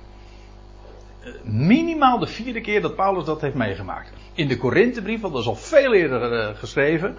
Uh, 1.26 1.34
minimaal 1.44 2.20
de 2.20 2.28
vierde 2.28 2.62
keer 2.62 2.82
dat 2.82 2.96
Paulus 2.96 3.26
dat 3.26 3.42
heeft 3.42 3.56
meegemaakt. 3.56 4.12
In 4.34 4.48
de 4.48 4.58
Korinthebrief, 4.58 5.22
want 5.22 5.34
dat 5.34 5.42
is 5.42 5.48
al 5.48 5.56
veel 5.56 5.94
eerder 5.94 6.50
uh, 6.50 6.58
geschreven. 6.58 7.18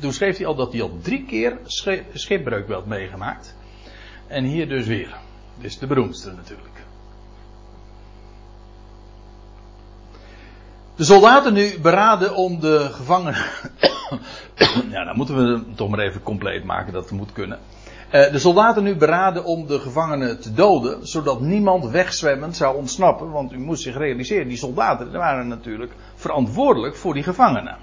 Toen 0.00 0.12
schreef 0.12 0.36
hij 0.36 0.46
al 0.46 0.54
dat 0.54 0.72
hij 0.72 0.82
al 0.82 0.98
drie 1.02 1.24
keer 1.24 1.58
schipbreuk 2.12 2.68
werd 2.68 2.86
meegemaakt. 2.86 3.56
En 4.26 4.44
hier 4.44 4.68
dus 4.68 4.86
weer. 4.86 5.16
Dit 5.56 5.70
is 5.70 5.78
de 5.78 5.86
beroemdste 5.86 6.32
natuurlijk. 6.32 6.85
De 10.96 11.04
soldaten 11.04 11.52
nu 11.52 11.80
beraden 11.80 12.34
om 12.34 12.60
de 12.60 12.88
gevangenen. 12.92 13.44
ja, 14.94 15.04
dan 15.04 15.16
moeten 15.16 15.36
we 15.36 15.42
hem 15.42 15.74
toch 15.74 15.88
maar 15.88 15.98
even 15.98 16.22
compleet 16.22 16.64
maken, 16.64 16.92
dat 16.92 17.10
moet 17.10 17.32
kunnen. 17.32 17.58
Eh, 18.10 18.32
de 18.32 18.38
soldaten 18.38 18.82
nu 18.82 18.96
beraden 18.96 19.44
om 19.44 19.66
de 19.66 19.78
gevangenen 19.78 20.40
te 20.40 20.52
doden, 20.52 21.06
zodat 21.06 21.40
niemand 21.40 21.90
wegzwemmend 21.90 22.56
zou 22.56 22.76
ontsnappen. 22.76 23.30
Want 23.30 23.52
u 23.52 23.58
moest 23.58 23.82
zich 23.82 23.96
realiseren, 23.96 24.48
die 24.48 24.56
soldaten 24.56 25.12
waren 25.12 25.48
natuurlijk 25.48 25.92
verantwoordelijk 26.14 26.96
voor 26.96 27.14
die 27.14 27.22
gevangenen. 27.22 27.76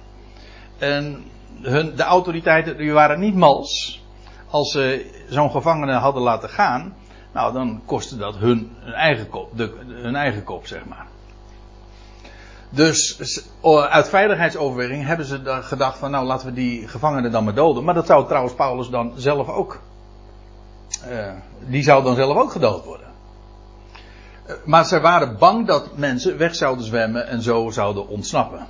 En 0.77 1.23
hun, 1.61 1.95
de 1.95 2.03
autoriteiten 2.03 2.77
die 2.77 2.91
waren 2.91 3.19
niet 3.19 3.35
mals. 3.35 4.03
Als 4.49 4.71
ze 4.71 5.11
zo'n 5.29 5.51
gevangene 5.51 5.93
hadden 5.93 6.21
laten 6.21 6.49
gaan, 6.49 6.95
nou 7.33 7.53
dan 7.53 7.81
kostte 7.85 8.17
dat 8.17 8.35
hun, 8.35 8.71
hun, 8.79 8.93
eigen, 8.93 9.29
kop, 9.29 9.57
de, 9.57 9.73
hun 9.87 10.15
eigen 10.15 10.43
kop, 10.43 10.67
zeg 10.67 10.85
maar. 10.85 11.07
Dus 12.73 13.19
uit 13.89 14.09
veiligheidsoverweging 14.09 15.05
hebben 15.05 15.25
ze 15.25 15.39
gedacht 15.45 15.97
van 15.97 16.11
nou 16.11 16.25
laten 16.25 16.47
we 16.47 16.53
die 16.53 16.87
gevangenen 16.87 17.31
dan 17.31 17.43
maar 17.43 17.53
doden. 17.53 17.83
Maar 17.83 17.93
dat 17.93 18.05
zou 18.05 18.27
trouwens 18.27 18.53
Paulus 18.53 18.89
dan 18.89 19.13
zelf 19.15 19.49
ook. 19.49 19.81
Uh, 21.09 21.31
die 21.59 21.83
zou 21.83 22.03
dan 22.03 22.15
zelf 22.15 22.37
ook 22.37 22.51
gedood 22.51 22.85
worden. 22.85 23.07
Uh, 24.47 24.55
maar 24.65 24.85
ze 24.85 24.99
waren 24.99 25.37
bang 25.37 25.67
dat 25.67 25.97
mensen 25.97 26.37
weg 26.37 26.55
zouden 26.55 26.85
zwemmen 26.85 27.27
en 27.27 27.41
zo 27.41 27.69
zouden 27.69 28.07
ontsnappen. 28.07 28.67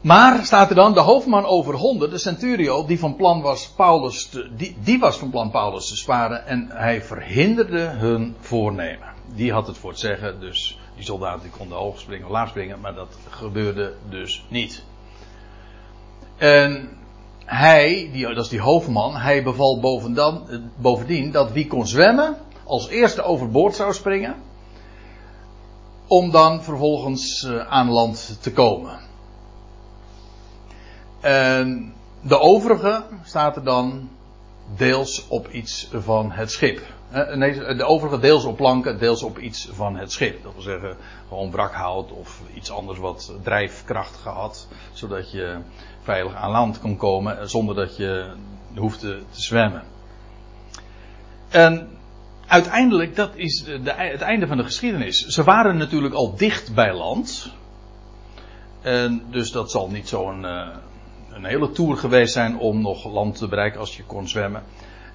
Maar 0.00 0.44
staat 0.44 0.68
er 0.68 0.74
dan 0.74 0.94
de 0.94 1.00
hoofdman 1.00 1.44
over 1.44 1.74
honderd, 1.74 2.10
de 2.10 2.18
centurio, 2.18 2.86
die 2.86 2.98
van 2.98 3.16
plan 3.16 3.42
was 3.42 3.68
Paulus 3.76 4.28
te, 4.28 4.50
die, 4.56 4.76
die 4.80 4.98
was 4.98 5.16
van 5.16 5.30
plan 5.30 5.50
Paulus 5.50 5.88
te 5.88 5.96
sparen 5.96 6.46
en 6.46 6.68
hij 6.72 7.02
verhinderde 7.02 7.80
hun 7.80 8.36
voornemen. 8.40 9.15
Die 9.34 9.52
had 9.52 9.66
het 9.66 9.78
voor 9.78 9.90
het 9.90 9.98
zeggen, 9.98 10.40
dus 10.40 10.78
die 10.94 11.04
soldaten 11.04 11.42
die 11.42 11.50
konden 11.50 11.78
hoog 11.78 12.00
springen 12.00 12.26
of 12.26 12.32
laag 12.32 12.48
springen, 12.48 12.80
maar 12.80 12.94
dat 12.94 13.16
gebeurde 13.30 13.94
dus 14.08 14.44
niet. 14.48 14.84
En 16.36 16.98
hij, 17.44 18.10
die, 18.12 18.34
dat 18.34 18.44
is 18.44 18.50
die 18.50 18.60
hoofdman, 18.60 19.16
hij 19.16 19.42
beval 19.42 19.80
bovendien, 19.80 20.70
bovendien 20.76 21.30
dat 21.30 21.52
wie 21.52 21.66
kon 21.66 21.86
zwemmen, 21.86 22.36
als 22.64 22.88
eerste 22.88 23.22
overboord 23.22 23.74
zou 23.74 23.92
springen, 23.92 24.34
om 26.06 26.30
dan 26.30 26.62
vervolgens 26.62 27.42
uh, 27.42 27.66
aan 27.66 27.90
land 27.90 28.38
te 28.40 28.52
komen. 28.52 28.98
En 31.20 31.94
de 32.20 32.38
overige 32.38 33.04
staat 33.24 33.56
er 33.56 33.64
dan 33.64 34.08
deels 34.76 35.28
op 35.28 35.48
iets 35.48 35.88
van 35.92 36.30
het 36.30 36.50
schip. 36.50 36.82
Nee, 37.34 37.74
de 37.74 37.84
overige 37.84 38.18
deels 38.18 38.44
op 38.44 38.56
planken, 38.56 38.98
deels 38.98 39.22
op 39.22 39.38
iets 39.38 39.68
van 39.72 39.96
het 39.96 40.12
schip. 40.12 40.42
Dat 40.42 40.52
wil 40.52 40.62
zeggen, 40.62 40.96
gewoon 41.28 41.50
wrakhout 41.50 42.12
of 42.12 42.40
iets 42.54 42.70
anders 42.70 42.98
wat 42.98 43.32
drijfkracht 43.42 44.16
gehad. 44.16 44.68
Zodat 44.92 45.30
je 45.30 45.58
veilig 46.02 46.34
aan 46.34 46.50
land 46.50 46.80
kon 46.80 46.96
komen 46.96 47.50
zonder 47.50 47.74
dat 47.74 47.96
je 47.96 48.32
hoefde 48.76 49.22
te 49.30 49.42
zwemmen. 49.42 49.82
En 51.48 51.88
uiteindelijk, 52.46 53.16
dat 53.16 53.30
is 53.34 53.64
de, 53.64 53.92
het 53.92 54.20
einde 54.20 54.46
van 54.46 54.56
de 54.56 54.64
geschiedenis. 54.64 55.26
Ze 55.26 55.44
waren 55.44 55.76
natuurlijk 55.76 56.14
al 56.14 56.36
dicht 56.36 56.74
bij 56.74 56.94
land. 56.94 57.52
En 58.80 59.22
dus 59.30 59.50
dat 59.50 59.70
zal 59.70 59.90
niet 59.90 60.08
zo'n 60.08 60.46
een 61.36 61.44
hele 61.44 61.70
tour 61.70 61.96
geweest 61.96 62.32
zijn 62.32 62.58
om 62.58 62.80
nog 62.80 63.12
land 63.12 63.36
te 63.36 63.48
bereiken 63.48 63.80
als 63.80 63.96
je 63.96 64.04
kon 64.04 64.28
zwemmen. 64.28 64.62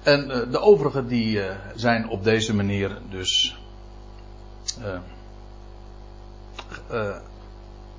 En 0.02 0.30
uh, 0.30 0.50
de 0.50 0.60
overigen 0.60 1.08
die 1.08 1.36
uh, 1.36 1.50
zijn 1.74 2.08
op 2.08 2.24
deze 2.24 2.54
manier 2.54 2.98
dus 3.10 3.56
uh, 6.90 7.16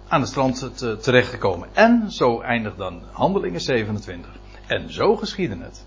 aan 0.07 0.19
het 0.19 0.29
strand 0.29 0.77
te, 0.77 0.97
terechtgekomen. 0.97 1.69
En 1.73 2.11
zo 2.11 2.41
eindigt 2.41 2.77
dan 2.77 3.01
Handelingen 3.11 3.61
27. 3.61 4.29
En 4.67 4.93
zo 4.93 5.15
geschiedde 5.15 5.57
het 5.57 5.85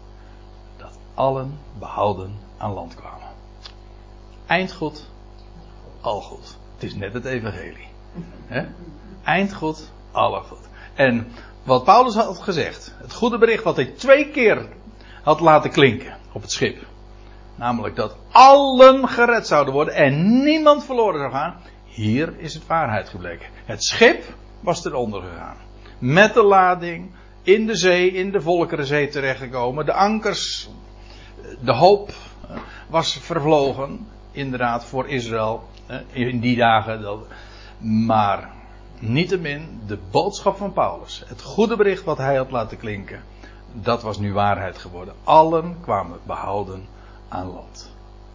dat 0.76 0.98
allen 1.14 1.58
behouden 1.78 2.38
aan 2.56 2.72
land 2.72 2.94
kwamen. 2.94 3.28
Eindgoed, 4.46 5.06
al 6.00 6.20
goed. 6.20 6.56
Het 6.74 6.82
is 6.82 6.94
net 6.94 7.12
het 7.12 7.24
evangelie. 7.24 7.88
He? 8.46 8.64
Eindgoed, 9.24 9.90
alle 10.12 10.40
goed. 10.40 10.68
En 10.94 11.26
wat 11.62 11.84
Paulus 11.84 12.14
had 12.14 12.38
gezegd. 12.38 12.94
Het 12.96 13.12
goede 13.12 13.38
bericht 13.38 13.64
wat 13.64 13.76
hij 13.76 13.86
twee 13.86 14.30
keer 14.30 14.68
had 15.26 15.40
laten 15.40 15.70
klinken 15.70 16.16
op 16.32 16.42
het 16.42 16.50
schip. 16.50 16.86
Namelijk 17.54 17.96
dat 17.96 18.16
allen 18.30 19.08
gered 19.08 19.46
zouden 19.46 19.74
worden 19.74 19.94
en 19.94 20.42
niemand 20.44 20.84
verloren 20.84 21.20
zou 21.20 21.32
gaan. 21.32 21.56
Hier 21.84 22.34
is 22.38 22.54
het 22.54 22.66
waarheid 22.66 23.08
gebleken. 23.08 23.48
Het 23.64 23.84
schip 23.84 24.24
was 24.60 24.84
eronder 24.84 25.22
gegaan. 25.22 25.56
Met 25.98 26.34
de 26.34 26.42
lading 26.42 27.10
in 27.42 27.66
de 27.66 27.76
zee, 27.76 28.12
in 28.12 28.30
de 28.30 28.40
Volkerenzee 28.40 29.08
terechtgekomen. 29.08 29.86
De 29.86 29.92
ankers, 29.92 30.68
de 31.60 31.72
hoop 31.72 32.10
was 32.88 33.18
vervlogen. 33.18 34.08
Inderdaad, 34.30 34.84
voor 34.84 35.08
Israël 35.08 35.68
in 36.12 36.40
die 36.40 36.56
dagen. 36.56 37.20
Maar 37.80 38.50
Niettemin, 38.98 39.80
de 39.86 39.98
boodschap 40.10 40.56
van 40.56 40.72
Paulus, 40.72 41.22
het 41.26 41.42
goede 41.42 41.76
bericht 41.76 42.04
wat 42.04 42.18
hij 42.18 42.36
had 42.36 42.50
laten 42.50 42.78
klinken, 42.78 43.22
dat 43.82 44.02
was 44.02 44.18
nu 44.18 44.32
waarheid 44.32 44.78
geworden. 44.78 45.14
Allen 45.24 45.76
kwamen 45.80 46.18
behouden 46.22 46.86
aan 47.28 47.46
land. 47.46 47.95